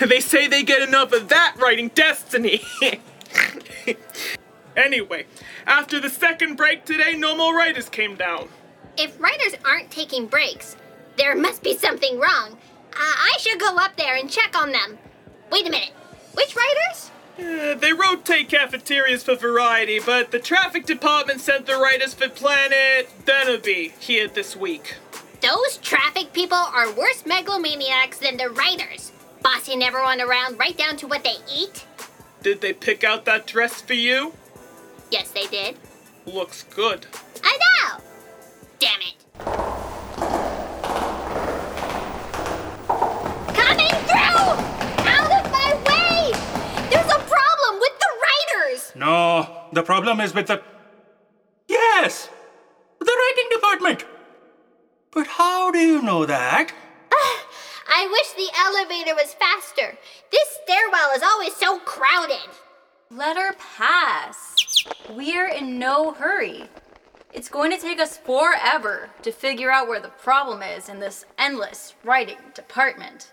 they 0.00 0.20
say 0.20 0.48
they 0.48 0.62
get 0.62 0.82
enough 0.82 1.12
of 1.12 1.28
that 1.28 1.54
writing 1.58 1.88
Destiny. 1.94 2.62
anyway, 4.76 5.26
after 5.66 6.00
the 6.00 6.10
second 6.10 6.56
break 6.56 6.84
today, 6.84 7.14
no 7.16 7.36
more 7.36 7.56
writers 7.56 7.88
came 7.88 8.16
down. 8.16 8.48
If 8.96 9.20
writers 9.20 9.54
aren't 9.64 9.90
taking 9.90 10.26
breaks, 10.26 10.76
there 11.16 11.34
must 11.34 11.62
be 11.62 11.76
something 11.76 12.18
wrong. 12.18 12.58
Uh, 12.92 12.98
I 12.98 13.36
should 13.38 13.60
go 13.60 13.76
up 13.76 13.96
there 13.96 14.16
and 14.16 14.30
check 14.30 14.56
on 14.56 14.72
them. 14.72 14.98
Wait 15.50 15.66
a 15.66 15.70
minute. 15.70 15.92
Which 16.34 16.56
writers? 16.56 17.10
Uh, 17.38 17.74
they 17.74 17.92
rotate 17.92 18.48
cafeterias 18.48 19.22
for 19.22 19.36
variety, 19.36 20.00
but 20.00 20.30
the 20.30 20.38
traffic 20.38 20.86
department 20.86 21.40
sent 21.40 21.66
the 21.66 21.76
writers 21.76 22.14
for 22.14 22.28
Planet 22.28 23.08
Deneby 23.26 23.92
here 23.98 24.28
this 24.28 24.56
week. 24.56 24.96
Those 25.42 25.76
traffic 25.78 26.32
people 26.32 26.56
are 26.56 26.90
worse 26.92 27.24
megalomaniacs 27.24 28.18
than 28.18 28.38
the 28.38 28.48
writers, 28.48 29.12
bossing 29.42 29.82
everyone 29.82 30.20
around 30.20 30.58
right 30.58 30.76
down 30.76 30.96
to 30.96 31.06
what 31.06 31.24
they 31.24 31.36
eat. 31.54 31.84
Did 32.42 32.62
they 32.62 32.72
pick 32.72 33.04
out 33.04 33.26
that 33.26 33.46
dress 33.46 33.82
for 33.82 33.94
you? 33.94 34.32
Yes, 35.10 35.30
they 35.30 35.46
did. 35.46 35.76
Looks 36.26 36.64
good. 36.64 37.06
I 37.44 37.56
know! 37.56 38.02
Damn 38.80 39.00
it. 39.00 39.14
Coming 43.54 43.94
through! 44.08 44.46
Out 45.06 45.30
of 45.30 45.52
my 45.52 45.74
way! 45.86 46.32
There's 46.90 47.12
a 47.12 47.20
problem 47.20 47.80
with 47.80 47.98
the 48.00 48.10
writers! 48.22 48.92
No, 48.96 49.68
the 49.72 49.82
problem 49.84 50.20
is 50.20 50.34
with 50.34 50.48
the. 50.48 50.60
Yes! 51.68 52.28
The 52.98 53.04
writing 53.06 53.48
department! 53.52 54.04
But 55.12 55.28
how 55.28 55.70
do 55.70 55.78
you 55.78 56.02
know 56.02 56.26
that? 56.26 56.72
I 57.88 58.08
wish 58.10 58.32
the 58.32 58.50
elevator 58.58 59.14
was 59.14 59.34
faster. 59.34 59.96
This 60.32 60.48
stairwell 60.64 61.12
is 61.14 61.22
always 61.22 61.54
so 61.54 61.78
crowded. 61.78 62.50
Let 63.08 63.36
her 63.36 63.54
pass. 63.54 64.65
We're 65.10 65.48
in 65.48 65.78
no 65.78 66.12
hurry. 66.12 66.64
It's 67.32 67.48
going 67.48 67.70
to 67.70 67.78
take 67.78 68.00
us 68.00 68.16
forever 68.18 69.10
to 69.22 69.30
figure 69.30 69.70
out 69.70 69.88
where 69.88 70.00
the 70.00 70.08
problem 70.08 70.62
is 70.62 70.88
in 70.88 71.00
this 71.00 71.24
endless 71.38 71.94
writing 72.04 72.38
department. 72.54 73.32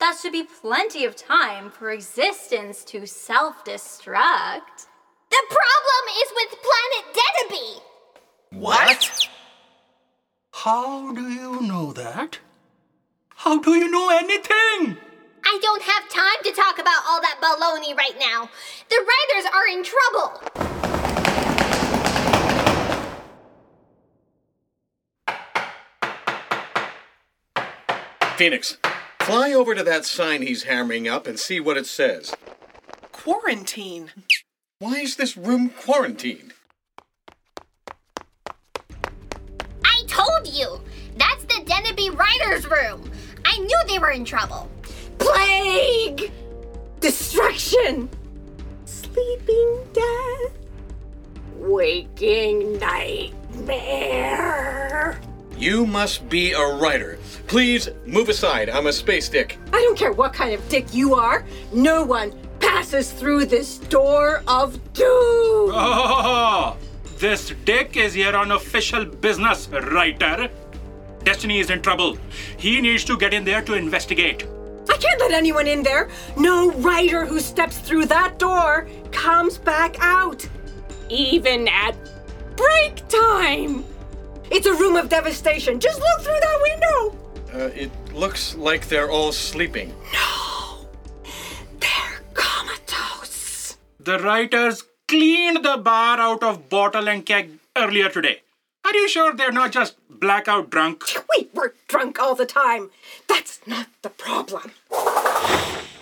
That 0.00 0.18
should 0.20 0.32
be 0.32 0.42
plenty 0.42 1.04
of 1.04 1.14
time 1.14 1.70
for 1.70 1.90
existence 1.90 2.84
to 2.86 3.06
self 3.06 3.64
destruct. 3.64 4.86
The 5.30 5.42
problem 5.48 6.04
is 6.20 6.32
with 6.34 6.58
Planet 6.66 7.16
Deneby. 7.18 8.60
What? 8.60 9.28
How 10.52 11.12
do 11.14 11.28
you 11.28 11.60
know 11.62 11.92
that? 11.92 12.38
How 13.36 13.58
do 13.58 13.74
you 13.74 13.90
know 13.90 14.10
anything? 14.10 14.98
I 15.54 15.58
don't 15.58 15.82
have 15.82 16.08
time 16.08 16.42
to 16.44 16.52
talk 16.52 16.78
about 16.78 17.02
all 17.06 17.20
that 17.20 17.38
baloney 17.42 17.94
right 17.94 18.18
now. 18.18 18.48
The 18.88 19.04
writers 19.04 19.44
are 19.52 19.66
in 19.68 19.84
trouble. 19.84 20.40
Phoenix, 28.38 28.78
fly 29.20 29.52
over 29.52 29.74
to 29.74 29.82
that 29.82 30.06
sign 30.06 30.40
he's 30.40 30.62
hammering 30.62 31.06
up 31.06 31.26
and 31.26 31.38
see 31.38 31.60
what 31.60 31.76
it 31.76 31.84
says. 31.84 32.34
Quarantine. 33.12 34.10
Why 34.78 35.00
is 35.00 35.16
this 35.16 35.36
room 35.36 35.68
quarantined? 35.68 36.54
I 39.84 40.02
told 40.06 40.48
you! 40.48 40.80
That's 41.18 41.44
the 41.44 41.62
Deneby 41.66 42.16
writers' 42.16 42.66
room. 42.66 43.10
I 43.44 43.58
knew 43.58 43.78
they 43.86 43.98
were 43.98 44.12
in 44.12 44.24
trouble. 44.24 44.70
Plague! 45.42 46.30
Destruction! 47.00 48.08
Sleeping 48.84 49.80
death! 49.92 50.52
Waking 51.56 52.78
nightmare! 52.78 54.30
You 55.58 55.84
must 55.84 56.28
be 56.28 56.52
a 56.52 56.74
writer. 56.76 57.18
Please 57.48 57.88
move 58.06 58.28
aside. 58.28 58.70
I'm 58.70 58.86
a 58.86 58.92
space 58.92 59.28
dick. 59.28 59.58
I 59.72 59.80
don't 59.82 59.98
care 59.98 60.12
what 60.12 60.32
kind 60.32 60.54
of 60.54 60.68
dick 60.68 60.94
you 60.94 61.14
are. 61.16 61.44
No 61.72 62.04
one 62.04 62.32
passes 62.60 63.10
through 63.10 63.46
this 63.46 63.78
door 63.78 64.44
of 64.46 64.78
doom. 64.92 65.72
Oh, 65.74 66.76
this 67.18 67.52
dick 67.64 67.96
is 67.96 68.14
here 68.14 68.36
on 68.36 68.52
official 68.52 69.04
business, 69.04 69.68
writer. 69.68 70.48
Destiny 71.24 71.58
is 71.60 71.70
in 71.70 71.82
trouble. 71.82 72.16
He 72.56 72.80
needs 72.80 73.04
to 73.04 73.16
get 73.16 73.34
in 73.34 73.44
there 73.44 73.62
to 73.62 73.74
investigate. 73.74 74.46
I 74.88 74.96
can't 74.96 75.20
let 75.20 75.32
anyone 75.32 75.66
in 75.66 75.82
there. 75.82 76.08
No 76.36 76.72
writer 76.72 77.24
who 77.24 77.40
steps 77.40 77.78
through 77.78 78.06
that 78.06 78.38
door 78.38 78.88
comes 79.10 79.58
back 79.58 79.96
out. 80.00 80.48
Even 81.08 81.68
at 81.68 81.94
break 82.56 83.06
time. 83.08 83.84
It's 84.50 84.66
a 84.66 84.74
room 84.74 84.96
of 84.96 85.08
devastation. 85.08 85.80
Just 85.80 85.98
look 85.98 86.20
through 86.20 86.40
that 86.40 86.58
window. 86.62 87.18
Uh, 87.54 87.70
it 87.74 87.90
looks 88.14 88.54
like 88.54 88.88
they're 88.88 89.10
all 89.10 89.32
sleeping. 89.32 89.94
No, 90.12 90.86
they're 91.80 92.20
comatose. 92.34 93.76
The 94.00 94.18
writers 94.18 94.84
cleaned 95.08 95.64
the 95.64 95.76
bar 95.76 96.18
out 96.18 96.42
of 96.42 96.68
bottle 96.68 97.08
and 97.08 97.24
keg 97.24 97.50
earlier 97.76 98.08
today. 98.08 98.42
Are 98.84 98.94
you 98.94 99.08
sure 99.08 99.34
they're 99.34 99.52
not 99.52 99.72
just 99.72 99.96
blackout 100.08 100.70
drunk? 100.70 101.04
We 101.34 101.48
were 101.54 101.74
drunk 101.92 102.18
all 102.18 102.34
the 102.34 102.46
time. 102.46 102.90
That's 103.28 103.60
not 103.66 103.86
the 104.00 104.08
problem. 104.08 104.70
Fire! 104.88 106.00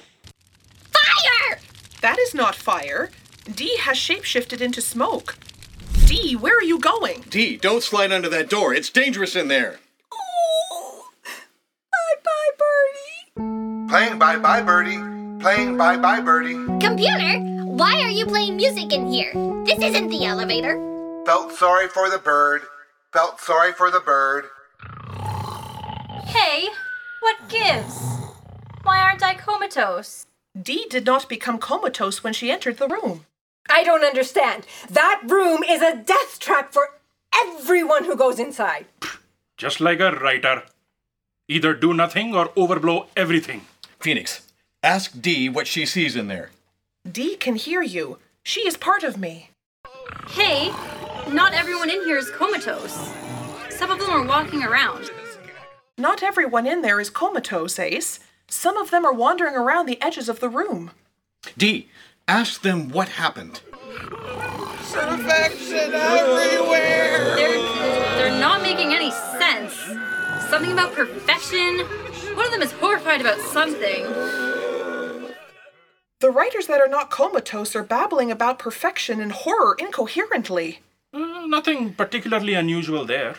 That 2.01 2.17
is 2.21 2.33
not 2.33 2.55
fire. 2.55 3.11
D 3.53 3.77
has 3.79 3.97
shapeshifted 3.97 4.61
into 4.61 4.81
smoke. 4.81 5.37
D, 6.07 6.37
where 6.37 6.57
are 6.57 6.63
you 6.63 6.79
going? 6.79 7.25
D, 7.29 7.57
don't 7.57 7.83
slide 7.83 8.13
under 8.13 8.29
that 8.29 8.49
door. 8.49 8.73
It's 8.73 8.89
dangerous 8.89 9.35
in 9.35 9.49
there. 9.49 9.81
Bye 11.91 12.17
bye, 12.25 12.51
Birdie. 13.37 13.89
Playing 13.89 14.19
Bye 14.21 14.37
Bye 14.37 14.63
Birdie. 14.63 15.43
Playing 15.43 15.77
Bye 15.77 15.97
Bye 15.97 16.21
Birdie. 16.21 16.55
Computer, 16.79 17.41
why 17.65 18.01
are 18.01 18.11
you 18.11 18.27
playing 18.27 18.55
music 18.57 18.93
in 18.93 19.09
here? 19.09 19.33
This 19.65 19.81
isn't 19.81 20.09
the 20.09 20.25
elevator. 20.25 20.77
Felt 21.27 21.53
sorry 21.53 21.89
for 21.89 22.09
the 22.09 22.19
bird. 22.19 22.63
Felt 23.13 23.41
sorry 23.41 23.73
for 23.73 23.91
the 23.91 24.01
bird. 24.01 24.45
Hey, 26.33 26.69
what 27.19 27.49
gives? 27.49 27.99
Why 28.85 29.03
aren't 29.03 29.23
I 29.23 29.35
comatose? 29.35 30.27
D 30.61 30.87
did 30.89 31.05
not 31.05 31.29
become 31.29 31.59
comatose 31.59 32.23
when 32.23 32.33
she 32.33 32.53
entered 32.53 32.77
the 32.77 32.87
room. 32.87 33.27
I 33.69 33.83
don't 33.83 34.05
understand. 34.05 34.65
That 34.89 35.23
room 35.27 35.65
is 35.69 35.83
a 35.83 35.97
death 35.97 36.39
trap 36.39 36.73
for 36.73 36.91
everyone 37.35 38.05
who 38.05 38.15
goes 38.15 38.39
inside. 38.39 38.87
Just 39.57 39.81
like 39.81 39.99
a 39.99 40.13
writer. 40.13 40.63
Either 41.49 41.75
do 41.75 41.93
nothing 41.93 42.33
or 42.33 42.51
overblow 42.51 43.09
everything. 43.17 43.63
Phoenix, 43.99 44.47
ask 44.85 45.21
D 45.21 45.49
what 45.49 45.67
she 45.67 45.85
sees 45.85 46.15
in 46.15 46.29
there. 46.29 46.51
D 47.11 47.35
can 47.35 47.57
hear 47.57 47.83
you. 47.83 48.19
She 48.45 48.61
is 48.69 48.77
part 48.77 49.03
of 49.03 49.19
me. 49.19 49.51
Hey, 50.29 50.71
not 51.29 51.55
everyone 51.55 51.91
in 51.91 52.05
here 52.05 52.19
is 52.19 52.31
comatose. 52.31 53.13
Some 53.71 53.91
of 53.91 53.99
them 53.99 54.11
are 54.11 54.25
walking 54.25 54.63
around. 54.63 55.11
Not 56.01 56.23
everyone 56.23 56.67
in 56.67 56.81
there 56.81 56.99
is 56.99 57.11
comatose, 57.11 57.79
Ace. 57.79 58.21
Some 58.49 58.79
of 58.79 58.91
them 58.91 59.05
are 59.05 59.13
wandering 59.13 59.55
around 59.55 59.85
the 59.85 60.01
edges 60.01 60.31
of 60.31 60.41
the 60.41 60.49
room. 60.49 60.93
D, 61.59 61.91
ask 62.27 62.63
them 62.63 62.89
what 62.89 63.11
happened. 63.11 63.61
Perfection 64.93 65.93
everywhere! 65.93 67.37
They're, 67.37 67.63
they're 68.17 68.41
not 68.41 68.63
making 68.63 68.95
any 68.95 69.11
sense. 69.11 69.75
Something 70.49 70.73
about 70.73 70.95
perfection. 70.95 71.81
One 72.35 72.47
of 72.47 72.53
them 72.53 72.63
is 72.63 72.73
horrified 72.73 73.21
about 73.21 73.39
something. 73.39 74.05
The 76.21 76.31
writers 76.31 76.67
that 76.69 76.81
are 76.81 76.89
not 76.89 77.11
comatose 77.11 77.77
are 77.77 77.85
babbling 77.85 78.31
about 78.31 78.59
perfection 78.59 79.21
and 79.21 79.33
horror 79.33 79.77
incoherently. 79.79 80.81
Uh, 81.13 81.45
nothing 81.47 81.93
particularly 81.93 82.55
unusual 82.55 83.05
there. 83.05 83.37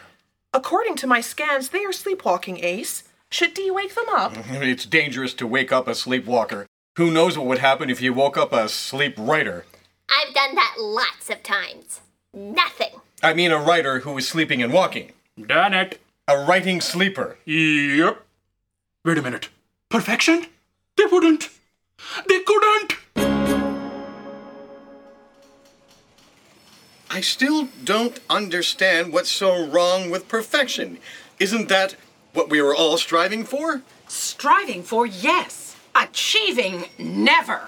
According 0.54 0.96
to 0.98 1.08
my 1.08 1.22
scans, 1.22 1.70
they 1.70 1.86
are 1.86 1.94
sleepwalking, 1.94 2.64
Ace. 2.64 3.04
Should 3.30 3.54
D 3.54 3.72
wake 3.72 3.96
them 3.96 4.10
up? 4.10 4.36
It's 4.50 4.86
dangerous 4.86 5.34
to 5.36 5.48
wake 5.48 5.72
up 5.72 5.88
a 5.88 5.96
sleepwalker. 5.96 6.66
Who 6.98 7.10
knows 7.10 7.38
what 7.38 7.48
would 7.48 7.60
happen 7.60 7.90
if 7.90 8.02
you 8.02 8.14
woke 8.14 8.38
up 8.38 8.52
a 8.52 8.68
sleep 8.68 9.16
writer? 9.18 9.66
I've 10.10 10.34
done 10.34 10.56
that 10.56 10.76
lots 10.78 11.30
of 11.30 11.42
times. 11.42 12.02
Nothing. 12.34 13.00
I 13.24 13.34
mean, 13.34 13.52
a 13.52 13.60
writer 13.60 14.00
who 14.00 14.18
is 14.18 14.28
sleeping 14.28 14.62
and 14.62 14.74
walking. 14.74 15.14
Done 15.42 15.74
it. 15.74 16.02
A 16.28 16.38
writing 16.44 16.82
sleeper. 16.82 17.38
Yep. 17.46 18.22
Wait 19.06 19.18
a 19.18 19.22
minute. 19.22 19.48
Perfection? 19.90 20.48
They 20.98 21.06
wouldn't. 21.06 21.50
They 22.28 22.42
couldn't. 22.42 23.71
I 27.14 27.20
still 27.20 27.68
don't 27.84 28.22
understand 28.30 29.12
what's 29.12 29.30
so 29.30 29.68
wrong 29.68 30.10
with 30.10 30.30
perfection. 30.30 30.98
Isn't 31.42 31.68
that 31.68 31.98
what 32.32 32.50
we 32.50 32.62
were 32.62 32.74
all 32.74 32.98
striving 32.98 33.44
for? 33.44 33.82
Striving 34.08 34.82
for 34.82 35.06
yes. 35.06 35.76
Achieving 35.94 36.86
never. 36.98 37.68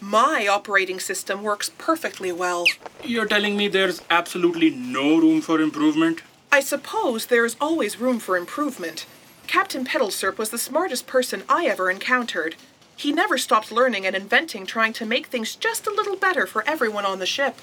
My 0.00 0.46
operating 0.46 1.00
system 1.00 1.42
works 1.42 1.72
perfectly 1.78 2.30
well. 2.30 2.64
You're 3.02 3.26
telling 3.26 3.56
me 3.56 3.66
there's 3.66 4.02
absolutely 4.08 4.70
no 4.70 5.18
room 5.18 5.40
for 5.40 5.60
improvement? 5.60 6.22
I 6.52 6.60
suppose 6.60 7.26
there 7.26 7.44
is 7.44 7.56
always 7.60 7.98
room 7.98 8.20
for 8.20 8.36
improvement. 8.36 9.04
Captain 9.48 9.84
Petalsurp 9.84 10.38
was 10.38 10.50
the 10.50 10.58
smartest 10.58 11.08
person 11.08 11.42
I 11.48 11.66
ever 11.66 11.90
encountered. 11.90 12.54
He 12.94 13.10
never 13.10 13.36
stopped 13.36 13.72
learning 13.72 14.06
and 14.06 14.14
inventing, 14.14 14.64
trying 14.64 14.92
to 14.92 15.04
make 15.04 15.26
things 15.26 15.56
just 15.56 15.88
a 15.88 15.92
little 15.92 16.16
better 16.16 16.46
for 16.46 16.62
everyone 16.68 17.04
on 17.04 17.18
the 17.18 17.26
ship. 17.26 17.56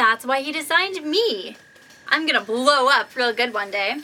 That's 0.00 0.24
why 0.24 0.40
he 0.40 0.50
designed 0.50 1.04
me. 1.04 1.58
I'm 2.08 2.24
gonna 2.26 2.40
blow 2.40 2.88
up 2.88 3.14
real 3.14 3.34
good 3.34 3.52
one 3.52 3.70
day. 3.70 3.96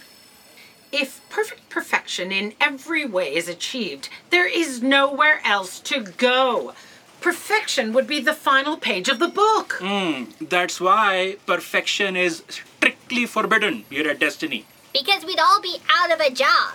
If 0.92 1.26
perfect 1.30 1.70
perfection 1.70 2.30
in 2.30 2.52
every 2.60 3.06
way 3.06 3.34
is 3.34 3.48
achieved, 3.48 4.10
there 4.28 4.46
is 4.46 4.82
nowhere 4.82 5.40
else 5.42 5.80
to 5.80 6.02
go. 6.02 6.74
Perfection 7.22 7.94
would 7.94 8.06
be 8.06 8.20
the 8.20 8.34
final 8.34 8.76
page 8.76 9.08
of 9.08 9.18
the 9.18 9.26
book. 9.28 9.78
Hmm, 9.80 10.24
that's 10.38 10.82
why 10.82 11.36
perfection 11.46 12.14
is 12.14 12.42
strictly 12.50 13.24
forbidden 13.24 13.86
here 13.88 14.06
at 14.06 14.20
Destiny. 14.20 14.66
Because 14.92 15.24
we'd 15.24 15.40
all 15.40 15.62
be 15.62 15.78
out 15.88 16.12
of 16.12 16.20
a 16.20 16.30
job. 16.30 16.74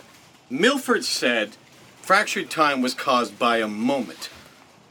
Milford 0.49 1.05
said 1.05 1.51
fractured 2.01 2.49
time 2.49 2.81
was 2.81 2.95
caused 2.95 3.37
by 3.37 3.57
a 3.57 3.67
moment. 3.67 4.31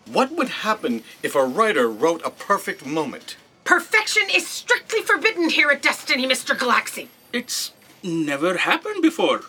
What 0.06 0.30
would 0.30 0.62
happen 0.62 1.02
if 1.20 1.34
a 1.34 1.44
writer 1.44 1.90
wrote 1.90 2.22
a 2.24 2.30
perfect 2.30 2.86
moment? 2.86 3.36
Perfection 3.70 4.24
is 4.35 4.48
strictly 4.48 5.00
forbidden 5.00 5.48
here 5.48 5.70
at 5.70 5.80
Destiny, 5.80 6.26
Mr. 6.26 6.59
Galaxy. 6.59 7.09
It's 7.33 7.70
never 8.02 8.56
happened 8.56 9.00
before. 9.00 9.42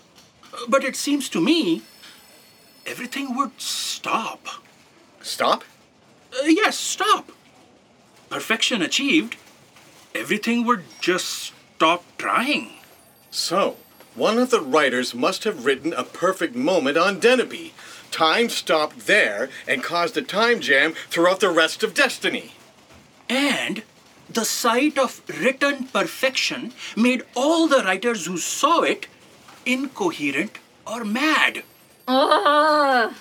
But 0.70 0.84
it 0.84 0.96
seems 0.96 1.28
to 1.30 1.42
me 1.42 1.82
everything 2.86 3.36
would 3.36 3.60
stop. 3.60 4.46
Stop? 5.24 5.64
Uh, 6.32 6.46
yes, 6.46 6.78
stop. 6.78 7.32
Perfection 8.30 8.84
achieved, 8.84 9.38
everything 10.14 10.68
would 10.68 10.84
just 11.00 11.52
stop 11.76 12.04
trying. 12.20 12.74
So, 13.32 13.78
one 14.14 14.38
of 14.38 14.52
the 14.52 14.62
writers 14.62 15.16
must 15.16 15.46
have 15.46 15.66
written 15.66 15.94
a 15.94 16.04
perfect 16.04 16.56
moment 16.56 16.96
on 16.96 17.20
Deneby. 17.20 17.72
Time 18.12 18.50
stopped 18.50 19.08
there 19.08 19.50
and 19.68 19.82
caused 19.82 20.16
a 20.16 20.22
time 20.22 20.60
jam 20.60 20.94
throughout 21.10 21.40
the 21.40 21.50
rest 21.50 21.82
of 21.82 21.96
Destiny. 21.96 22.52
And 23.28 23.82
the 24.30 24.46
sight 24.46 24.98
of 24.98 25.22
written 25.40 25.88
perfection 25.88 26.74
made 26.96 27.24
all 27.36 27.68
the 27.68 27.84
writers 27.84 28.26
who 28.26 28.38
saw 28.38 28.82
it 28.82 29.08
incoherent 29.66 30.58
or 30.86 31.04
mad. 31.04 31.64
Ugh. 32.08 33.14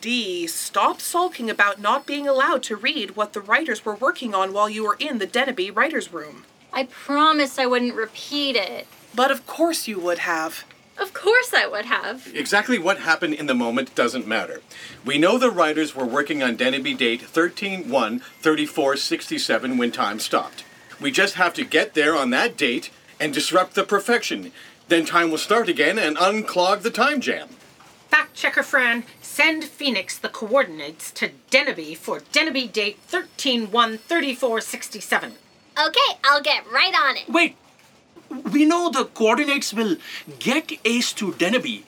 D, 0.00 0.46
stop 0.46 1.00
sulking 1.00 1.48
about 1.48 1.80
not 1.80 2.06
being 2.06 2.28
allowed 2.28 2.62
to 2.64 2.76
read 2.76 3.16
what 3.16 3.32
the 3.32 3.40
writers 3.40 3.84
were 3.84 3.94
working 3.94 4.34
on 4.34 4.52
while 4.52 4.68
you 4.68 4.84
were 4.84 4.96
in 4.98 5.18
the 5.18 5.26
Deneby 5.26 5.74
writer's 5.74 6.12
room. 6.12 6.44
I 6.72 6.84
promised 6.84 7.58
I 7.58 7.66
wouldn't 7.66 7.94
repeat 7.94 8.54
it. 8.54 8.86
But 9.14 9.30
of 9.30 9.46
course 9.46 9.88
you 9.88 9.98
would 9.98 10.18
have. 10.20 10.64
Of 10.98 11.14
course 11.14 11.54
I 11.54 11.66
would 11.66 11.84
have. 11.86 12.28
Exactly 12.34 12.78
what 12.78 12.98
happened 13.00 13.34
in 13.34 13.46
the 13.46 13.54
moment 13.54 13.94
doesn't 13.94 14.26
matter. 14.26 14.62
We 15.04 15.16
know 15.18 15.38
the 15.38 15.50
writers 15.50 15.94
were 15.94 16.04
working 16.04 16.42
on 16.42 16.56
Deneby 16.56 16.96
date 16.96 17.22
13 17.22 17.88
1 17.88 18.20
3467 18.40 19.78
when 19.78 19.92
time 19.92 20.18
stopped. 20.18 20.64
We 21.00 21.10
just 21.12 21.34
have 21.34 21.54
to 21.54 21.64
get 21.64 21.94
there 21.94 22.16
on 22.16 22.30
that 22.30 22.56
date 22.56 22.90
and 23.20 23.32
disrupt 23.32 23.74
the 23.74 23.84
perfection. 23.84 24.50
Then 24.88 25.04
time 25.04 25.30
will 25.30 25.38
start 25.38 25.68
again 25.68 25.98
and 25.98 26.16
unclog 26.16 26.82
the 26.82 26.90
time 26.90 27.20
jam. 27.20 27.48
Fact 28.08 28.34
checker 28.34 28.62
Fran, 28.62 29.04
send 29.20 29.64
Phoenix 29.64 30.18
the 30.18 30.28
coordinates 30.28 31.12
to 31.12 31.30
Deneby 31.50 31.96
for 31.96 32.20
Deneby 32.20 32.72
date 32.72 32.98
13 33.06 33.70
1 33.70 33.98
3467. 33.98 35.34
Okay, 35.78 36.18
I'll 36.24 36.42
get 36.42 36.68
right 36.72 36.94
on 36.94 37.16
it. 37.16 37.28
Wait, 37.28 37.56
we 38.30 38.64
know 38.64 38.90
the 38.90 39.04
coordinates 39.04 39.72
will 39.72 39.96
get 40.38 40.72
Ace 40.84 41.12
to 41.14 41.32
Deneby, 41.32 41.82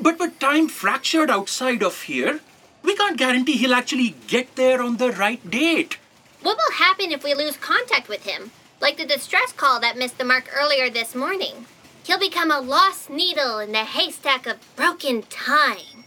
but 0.00 0.18
with 0.18 0.38
time 0.38 0.68
fractured 0.68 1.30
outside 1.30 1.82
of 1.82 2.02
here, 2.02 2.40
we 2.82 2.94
can't 2.96 3.18
guarantee 3.18 3.56
he'll 3.56 3.74
actually 3.74 4.14
get 4.26 4.56
there 4.56 4.82
on 4.82 4.96
the 4.96 5.12
right 5.12 5.50
date. 5.50 5.98
What 6.42 6.56
will 6.56 6.76
happen 6.76 7.12
if 7.12 7.24
we 7.24 7.34
lose 7.34 7.56
contact 7.56 8.08
with 8.08 8.24
him? 8.24 8.52
Like 8.80 8.96
the 8.96 9.06
distress 9.06 9.52
call 9.52 9.80
that 9.80 9.96
missed 9.96 10.18
the 10.18 10.24
mark 10.24 10.48
earlier 10.54 10.88
this 10.90 11.14
morning. 11.14 11.66
He'll 12.04 12.20
become 12.20 12.52
a 12.52 12.60
lost 12.60 13.10
needle 13.10 13.58
in 13.58 13.72
the 13.72 13.84
haystack 13.84 14.46
of 14.46 14.58
broken 14.76 15.22
time. 15.22 16.04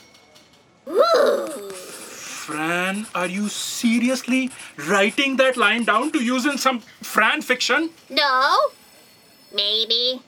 Ooh. 0.87 1.71
Fran, 1.71 3.05
are 3.13 3.27
you 3.27 3.49
seriously 3.49 4.49
writing 4.77 5.35
that 5.37 5.57
line 5.57 5.83
down 5.83 6.11
to 6.11 6.23
use 6.23 6.45
in 6.45 6.57
some 6.57 6.79
Fran 6.79 7.41
fiction? 7.41 7.89
No? 8.09 8.57
Maybe. 9.53 10.21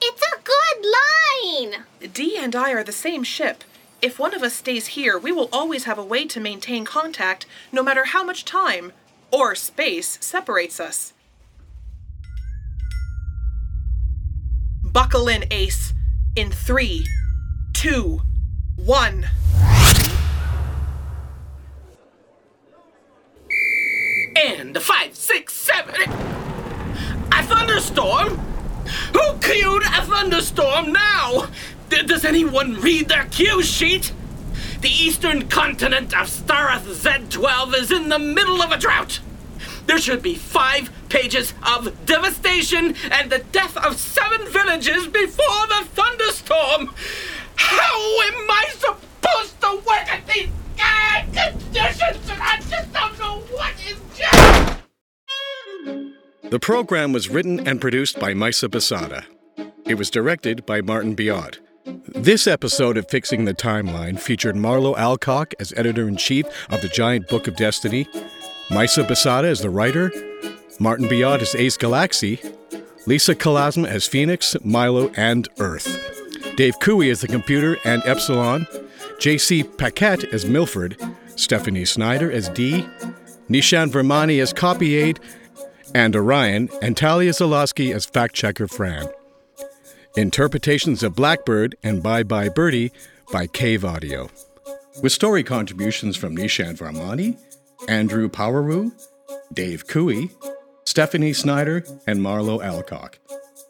It's 0.00 0.22
a 0.22 0.40
good 0.42 1.74
line! 1.74 1.84
Dee 2.12 2.36
and 2.38 2.56
I 2.56 2.72
are 2.72 2.84
the 2.84 2.92
same 2.92 3.22
ship. 3.22 3.64
If 4.00 4.18
one 4.18 4.34
of 4.34 4.42
us 4.42 4.54
stays 4.54 4.88
here, 4.88 5.18
we 5.18 5.30
will 5.30 5.50
always 5.52 5.84
have 5.84 5.98
a 5.98 6.04
way 6.04 6.24
to 6.26 6.40
maintain 6.40 6.84
contact, 6.86 7.44
no 7.70 7.82
matter 7.82 8.06
how 8.06 8.24
much 8.24 8.44
time 8.44 8.92
or 9.30 9.54
space 9.54 10.18
separates 10.20 10.80
us. 10.80 11.12
Buckle 14.82 15.28
in, 15.28 15.44
Ace. 15.50 15.92
In 16.34 16.50
three, 16.50 17.06
two, 17.72 18.22
one. 18.76 19.26
And 24.36 24.78
five, 24.78 25.14
six, 25.14 25.52
seven. 25.52 26.10
A 27.32 27.42
thunderstorm? 27.42 28.49
Who 29.12 29.38
cued 29.38 29.82
a 29.82 30.02
thunderstorm 30.04 30.92
now? 30.92 31.48
D- 31.88 32.02
does 32.02 32.24
anyone 32.24 32.80
read 32.80 33.08
their 33.08 33.24
cue 33.24 33.62
sheet? 33.62 34.12
The 34.80 34.88
eastern 34.88 35.48
continent 35.48 36.14
of 36.14 36.28
Starath 36.28 36.84
Z12 36.84 37.74
is 37.74 37.90
in 37.90 38.08
the 38.08 38.18
middle 38.18 38.62
of 38.62 38.72
a 38.72 38.78
drought. 38.78 39.20
There 39.86 39.98
should 39.98 40.22
be 40.22 40.34
five 40.36 40.90
pages 41.08 41.52
of 41.66 42.06
devastation 42.06 42.94
and 43.10 43.30
the 43.30 43.40
death 43.40 43.76
of 43.76 43.98
seven 43.98 44.46
villages 44.48 45.06
before 45.06 45.66
the 45.66 45.84
thunderstorm. 45.92 46.94
How 47.56 48.20
am 48.22 48.50
I 48.50 48.66
supposed 48.78 49.60
to 49.60 49.82
work 49.86 50.14
at 50.14 50.26
these 50.26 50.48
conditions? 51.32 52.30
I 52.30 52.60
just 52.70 52.92
don't 52.92 53.18
know 53.18 53.40
what 53.50 53.74
is 53.86 53.98
just. 54.16 54.80
The 56.44 56.58
program 56.58 57.12
was 57.12 57.28
written 57.28 57.66
and 57.68 57.80
produced 57.80 58.18
by 58.18 58.32
Misa 58.32 58.68
Basada. 58.68 59.24
It 59.86 59.96
was 59.96 60.10
directed 60.10 60.66
by 60.66 60.80
Martin 60.80 61.14
Biot. 61.14 61.58
This 62.06 62.46
episode 62.46 62.96
of 62.96 63.08
Fixing 63.08 63.44
the 63.44 63.54
Timeline 63.54 64.18
featured 64.18 64.56
Marlo 64.56 64.96
Alcock 64.96 65.52
as 65.60 65.72
editor 65.76 66.08
in 66.08 66.16
chief 66.16 66.46
of 66.70 66.80
the 66.80 66.88
Giant 66.88 67.28
Book 67.28 67.46
of 67.46 67.56
Destiny, 67.56 68.06
Misa 68.68 69.06
Basada 69.06 69.44
as 69.44 69.60
the 69.60 69.70
writer, 69.70 70.10
Martin 70.80 71.08
Biot 71.08 71.40
as 71.42 71.54
Ace 71.54 71.76
Galaxy, 71.76 72.40
Lisa 73.06 73.34
Kalasma 73.34 73.86
as 73.86 74.06
Phoenix, 74.06 74.56
Milo, 74.64 75.10
and 75.16 75.48
Earth, 75.58 76.56
Dave 76.56 76.78
Cooey 76.80 77.10
as 77.10 77.20
the 77.20 77.28
computer 77.28 77.76
and 77.84 78.02
Epsilon, 78.06 78.66
JC 79.18 79.76
Paquette 79.76 80.24
as 80.32 80.46
Milford, 80.46 80.96
Stephanie 81.36 81.84
Snyder 81.84 82.30
as 82.32 82.48
D, 82.48 82.86
Nishan 83.48 83.90
Vermani 83.90 84.40
as 84.40 84.52
Copy 84.52 84.96
Aide, 84.96 85.20
and 85.94 86.14
Orion, 86.16 86.68
and 86.82 86.96
Talia 86.96 87.32
Zalowski 87.32 87.94
as 87.94 88.04
fact 88.04 88.34
checker 88.34 88.68
Fran. 88.68 89.08
Interpretations 90.16 91.02
of 91.02 91.14
Blackbird 91.14 91.76
and 91.82 92.02
Bye 92.02 92.22
Bye 92.22 92.48
Birdie 92.48 92.92
by 93.32 93.46
Cave 93.46 93.84
Audio. 93.84 94.28
With 95.02 95.12
story 95.12 95.42
contributions 95.44 96.16
from 96.16 96.36
Nishan 96.36 96.76
Varmani, 96.76 97.38
Andrew 97.88 98.28
Poweroo, 98.28 98.92
Dave 99.52 99.86
Cooey, 99.86 100.30
Stephanie 100.84 101.32
Snyder, 101.32 101.84
and 102.06 102.20
Marlo 102.20 102.62
Alcock. 102.64 103.18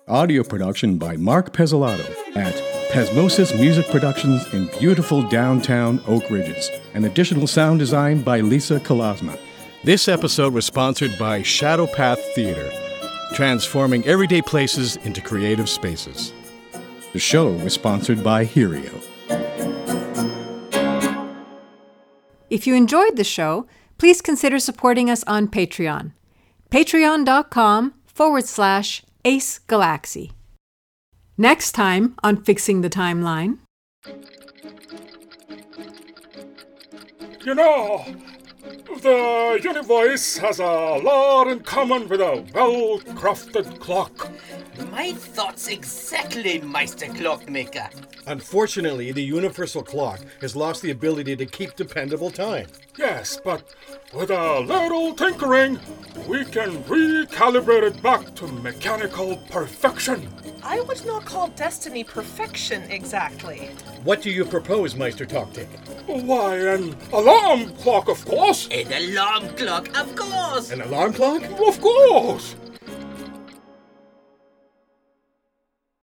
Audio 0.09 0.43
production 0.43 0.99
by 0.99 1.17
Mark 1.17 1.53
Pezzolato 1.53 2.11
at 2.35 2.55
Pesmosis 2.91 3.55
Music 3.61 3.87
Productions 3.89 4.53
in 4.53 4.67
beautiful 4.81 5.23
downtown 5.29 6.03
Oak 6.09 6.29
Ridges, 6.31 6.71
and 6.95 7.05
additional 7.05 7.47
sound 7.47 7.79
design 7.79 8.23
by 8.23 8.41
Lisa 8.41 8.81
Kalasma. 8.81 9.39
This 9.83 10.09
episode 10.09 10.53
was 10.53 10.67
sponsored 10.67 11.19
by 11.19 11.41
Shadow 11.41 11.87
Path 11.87 12.21
Theater, 12.35 12.71
transforming 13.33 14.05
everyday 14.05 14.43
places 14.43 14.97
into 15.05 15.23
creative 15.23 15.71
spaces. 15.71 16.35
The 17.15 17.19
show 17.19 17.53
was 17.53 17.73
sponsored 17.73 18.23
by 18.23 18.45
Herio. 18.45 18.93
If 22.51 22.67
you 22.67 22.75
enjoyed 22.75 23.17
the 23.17 23.25
show, 23.25 23.67
please 23.97 24.21
consider 24.21 24.59
supporting 24.59 25.09
us 25.09 25.25
on 25.25 25.49
Patreon. 25.49 26.13
Patreon.com 26.71 27.95
forward 28.05 28.45
slash 28.45 29.03
Ace 29.25 29.61
Galaxy. 29.61 30.33
Next 31.39 31.73
time 31.73 32.17
on 32.23 32.43
Fixing 32.43 32.83
the 32.83 32.91
Timeline. 32.91 33.61
You 37.47 37.55
know, 37.55 38.05
the 39.03 39.61
universe 39.63 40.37
has 40.39 40.59
a 40.61 40.65
lot 40.65 41.49
in 41.49 41.61
common 41.61 42.09
with 42.09 42.21
a 42.21 42.45
well 42.55 42.99
crafted 43.01 43.79
clock. 43.81 44.31
My 44.89 45.13
thoughts 45.13 45.69
exactly, 45.69 46.61
Meister 46.61 47.07
Clockmaker. 47.07 47.89
Unfortunately, 48.27 49.13
the 49.13 49.23
universal 49.23 49.83
clock 49.83 50.21
has 50.41 50.57
lost 50.57 50.83
the 50.83 50.91
ability 50.91 51.37
to 51.37 51.47
keep 51.47 51.77
dependable 51.77 52.31
time. 52.31 52.67
Yes, 52.99 53.41
but 53.45 53.63
with 54.13 54.31
a 54.31 54.61
little 54.61 55.15
tinkering, 55.15 55.79
we 56.27 56.45
can 56.45 56.83
recalibrate 56.85 57.83
it 57.83 58.03
back 58.03 58.35
to 58.37 58.47
mechanical 58.47 59.37
perfection. 59.51 60.29
I 60.63 60.81
would 60.81 61.05
not 61.07 61.25
call 61.25 61.49
Destiny 61.49 62.05
perfection 62.05 62.83
exactly. 62.91 63.71
What 64.05 64.23
do 64.23 64.31
you 64.31 64.45
propose, 64.45 64.95
Meister 64.95 65.27
Toktik? 65.27 65.69
Why, 66.07 66.57
an 66.57 66.97
alarm 67.13 67.71
clock, 67.77 68.09
of 68.09 68.25
course. 68.25 68.69
An 68.71 68.93
alarm 68.93 69.49
clock, 69.57 69.89
of 69.99 70.15
course. 70.17 70.71
An 70.71 70.83
alarm 70.83 71.13
clock? 71.13 71.43
Of 71.61 71.81
course. 71.81 72.57